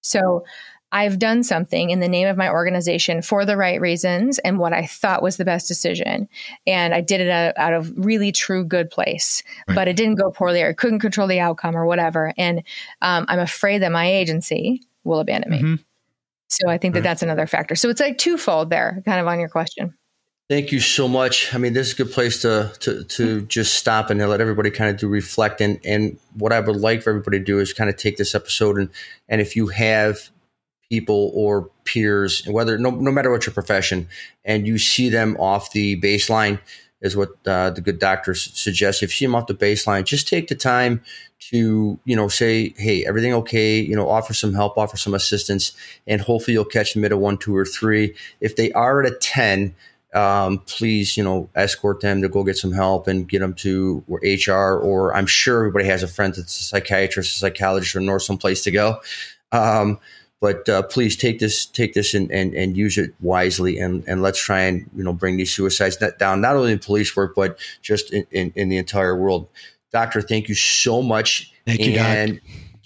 So, 0.02 0.46
I've 0.92 1.20
done 1.20 1.44
something 1.44 1.90
in 1.92 2.00
the 2.00 2.08
name 2.08 2.28
of 2.28 2.38
my 2.38 2.50
organization 2.50 3.22
for 3.22 3.46
the 3.46 3.56
right 3.58 3.80
reasons 3.80 4.40
and 4.40 4.58
what 4.58 4.74
I 4.74 4.86
thought 4.86 5.22
was 5.22 5.38
the 5.38 5.46
best 5.46 5.68
decision. 5.68 6.28
And 6.66 6.94
I 6.94 7.02
did 7.02 7.22
it 7.22 7.30
out, 7.30 7.58
out 7.58 7.74
of 7.74 7.94
really 7.96 8.32
true 8.32 8.64
good 8.64 8.90
place, 8.90 9.44
Right. 9.68 9.76
but 9.76 9.88
it 9.88 9.96
didn't 9.96 10.16
go 10.16 10.32
poorly 10.32 10.62
or 10.62 10.70
I 10.70 10.74
couldn't 10.74 11.00
control 11.00 11.28
the 11.28 11.40
outcome 11.40 11.76
or 11.78 11.86
whatever. 11.86 12.34
And 12.38 12.64
um, 13.02 13.26
I'm 13.28 13.40
afraid 13.40 13.82
that 13.84 13.92
my 13.92 14.08
agency 14.12 14.82
will 15.04 15.20
abandon 15.20 15.52
me. 15.52 15.62
Mhm. 15.62 15.80
So 16.48 16.68
I 16.68 16.78
think 16.80 16.94
that 16.96 17.02
Right. 17.02 17.04
that's 17.04 17.22
another 17.22 17.46
factor. 17.46 17.76
So 17.76 17.90
it's 17.90 18.02
like 18.02 18.18
twofold 18.18 18.70
there, 18.72 19.02
kind 19.06 19.20
of 19.22 19.28
on 19.28 19.40
your 19.40 19.50
question. 19.50 19.94
Thank 20.50 20.72
you 20.72 20.80
so 20.80 21.08
much. 21.08 21.54
I 21.54 21.60
mean, 21.60 21.74
this 21.74 21.90
is 21.90 21.94
a 21.94 21.98
good 21.98 22.12
place 22.12 22.42
to 22.42 22.72
to 22.80 23.04
to 23.04 23.42
just 23.42 23.76
stop 23.76 24.10
and 24.10 24.20
let 24.28 24.42
everybody 24.42 24.72
kind 24.72 24.90
of 24.90 24.98
do 24.98 25.08
reflect. 25.08 25.62
And 25.62 25.80
and 25.86 26.18
what 26.34 26.52
I 26.52 26.60
would 26.60 26.76
like 26.78 27.04
for 27.04 27.12
everybody 27.12 27.38
to 27.38 27.44
do 27.46 27.60
is 27.60 27.72
kind 27.72 27.88
of 27.88 27.98
take 27.98 28.18
this 28.18 28.34
episode 28.34 28.80
and 28.80 28.90
and 29.28 29.42
if 29.42 29.56
you 29.56 29.68
have 29.68 30.32
people 30.90 31.32
or 31.34 31.70
peers, 31.86 32.46
whether 32.48 32.78
no 32.78 32.90
no 32.90 33.12
matter 33.12 33.32
what 33.32 33.46
your 33.46 33.54
profession, 33.54 34.08
and 34.44 34.68
you 34.68 34.78
see 34.78 35.10
them 35.10 35.38
off 35.38 35.72
the 35.72 36.00
baseline, 36.02 36.60
is 37.02 37.16
what 37.16 37.30
uh, 37.46 37.70
the 37.70 37.82
good 37.82 38.00
doctor 38.00 38.34
suggests. 38.34 39.02
If 39.04 39.12
you 39.12 39.16
see 39.16 39.26
them 39.26 39.36
off 39.36 39.48
the 39.48 39.54
baseline, 39.54 40.04
just 40.04 40.28
take 40.28 40.48
the 40.48 40.56
time 40.56 41.02
to 41.52 42.00
you 42.04 42.16
know 42.16 42.28
say, 42.28 42.74
hey, 42.78 43.06
everything 43.06 43.34
okay? 43.34 43.80
You 43.80 43.96
know, 43.96 44.10
offer 44.10 44.34
some 44.34 44.54
help, 44.54 44.78
offer 44.78 44.98
some 44.98 45.14
assistance, 45.14 45.74
and 46.08 46.22
hopefully 46.22 46.54
you'll 46.54 46.66
catch 46.66 46.94
them 46.94 47.06
at 47.06 47.12
a 47.12 47.18
one, 47.18 47.38
two, 47.38 47.56
or 47.56 47.66
three. 47.66 48.16
If 48.42 48.56
they 48.56 48.72
are 48.74 49.04
at 49.04 49.12
a 49.12 49.16
ten, 49.16 49.76
um, 50.14 50.60
please, 50.60 51.16
you 51.16 51.24
know, 51.24 51.50
escort 51.56 52.02
them 52.02 52.22
to 52.24 52.30
go 52.30 52.44
get 52.44 52.58
some 52.58 52.72
help 52.72 53.08
and 53.08 53.30
get 53.30 53.40
them 53.40 53.54
to 53.56 54.04
HR. 54.10 54.80
Or 54.80 55.16
I'm 55.16 55.28
sure 55.28 55.60
everybody 55.60 55.86
has 55.86 56.04
a 56.04 56.08
friend 56.08 56.34
that's 56.34 56.60
a 56.60 56.64
psychiatrist, 56.64 57.36
a 57.36 57.40
psychologist, 57.40 57.96
or 57.96 58.20
some 58.20 58.38
place 58.38 58.64
to 58.64 58.72
go. 58.72 59.00
Um, 59.52 60.00
but 60.42 60.68
uh, 60.70 60.82
please 60.84 61.16
take 61.16 61.40
this 61.40 61.66
take 61.66 61.94
this 61.94 62.14
and, 62.14 62.32
and, 62.32 62.54
and 62.54 62.78
use 62.78 62.98
it 62.98 63.14
wisely 63.20 63.78
and, 63.78 64.04
and 64.08 64.22
let's 64.22 64.42
try 64.42 64.62
and 64.62 64.90
you 64.96 65.04
know 65.04 65.14
bring 65.14 65.38
these 65.38 65.54
suicides 65.54 65.98
down 66.18 66.42
not 66.42 66.56
only 66.56 66.72
in 66.72 66.80
police 66.80 67.16
work 67.16 67.36
but 67.36 67.58
just 67.82 68.12
in, 68.14 68.26
in, 68.32 68.54
in 68.56 68.70
the 68.70 68.78
entire 68.78 69.16
world 69.16 69.48
doctor 69.92 70.22
thank 70.22 70.50
you 70.50 70.56
so 70.56 71.02
much 71.02 71.52
thank 71.66 71.80
you 71.80 71.98
and 71.98 72.34
Doc. 72.34 72.42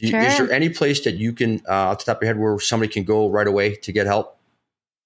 Sure. 0.09 0.21
is 0.21 0.37
there 0.37 0.51
any 0.51 0.69
place 0.69 1.03
that 1.05 1.15
you 1.15 1.31
can 1.31 1.61
uh, 1.69 1.91
off 1.91 1.99
the 1.99 2.05
top 2.05 2.17
of 2.17 2.23
your 2.23 2.33
head 2.33 2.41
where 2.41 2.59
somebody 2.59 2.91
can 2.91 3.03
go 3.03 3.29
right 3.29 3.47
away 3.47 3.75
to 3.75 3.91
get 3.91 4.05
help 4.05 4.37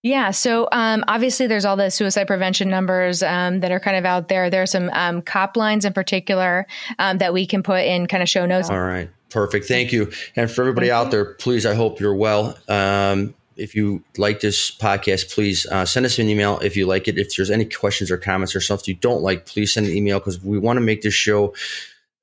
yeah. 0.03 0.31
So 0.31 0.69
um, 0.71 1.03
obviously, 1.07 1.47
there's 1.47 1.65
all 1.65 1.75
the 1.75 1.89
suicide 1.89 2.27
prevention 2.27 2.69
numbers 2.69 3.23
um, 3.23 3.59
that 3.61 3.71
are 3.71 3.79
kind 3.79 3.97
of 3.97 4.05
out 4.05 4.29
there. 4.29 4.49
There 4.49 4.61
are 4.61 4.67
some 4.67 4.89
um, 4.93 5.21
cop 5.21 5.57
lines 5.57 5.85
in 5.85 5.91
particular 5.91 6.67
um, 6.99 7.17
that 7.17 7.33
we 7.33 7.45
can 7.45 7.63
put 7.63 7.83
in 7.83 8.07
kind 8.07 8.21
of 8.21 8.29
show 8.29 8.45
notes. 8.45 8.69
All 8.69 8.79
right. 8.79 9.09
Perfect. 9.29 9.65
Thank 9.65 9.91
you. 9.91 10.11
And 10.35 10.49
for 10.49 10.61
everybody 10.61 10.89
out 10.89 11.11
there, 11.11 11.33
please, 11.33 11.65
I 11.65 11.75
hope 11.75 11.99
you're 11.99 12.15
well. 12.15 12.57
Um, 12.67 13.33
if 13.57 13.75
you 13.75 14.03
like 14.17 14.39
this 14.39 14.71
podcast, 14.71 15.33
please 15.33 15.65
uh, 15.65 15.85
send 15.85 16.05
us 16.05 16.19
an 16.19 16.29
email 16.29 16.59
if 16.59 16.77
you 16.77 16.85
like 16.85 17.07
it. 17.07 17.17
If 17.17 17.35
there's 17.35 17.51
any 17.51 17.65
questions 17.65 18.11
or 18.11 18.17
comments 18.17 18.55
or 18.55 18.61
stuff 18.61 18.87
you 18.87 18.93
don't 18.93 19.23
like, 19.23 19.45
please 19.45 19.73
send 19.73 19.87
an 19.87 19.95
email 19.95 20.19
because 20.19 20.41
we 20.41 20.59
want 20.59 20.77
to 20.77 20.81
make 20.81 21.01
this 21.01 21.13
show 21.13 21.53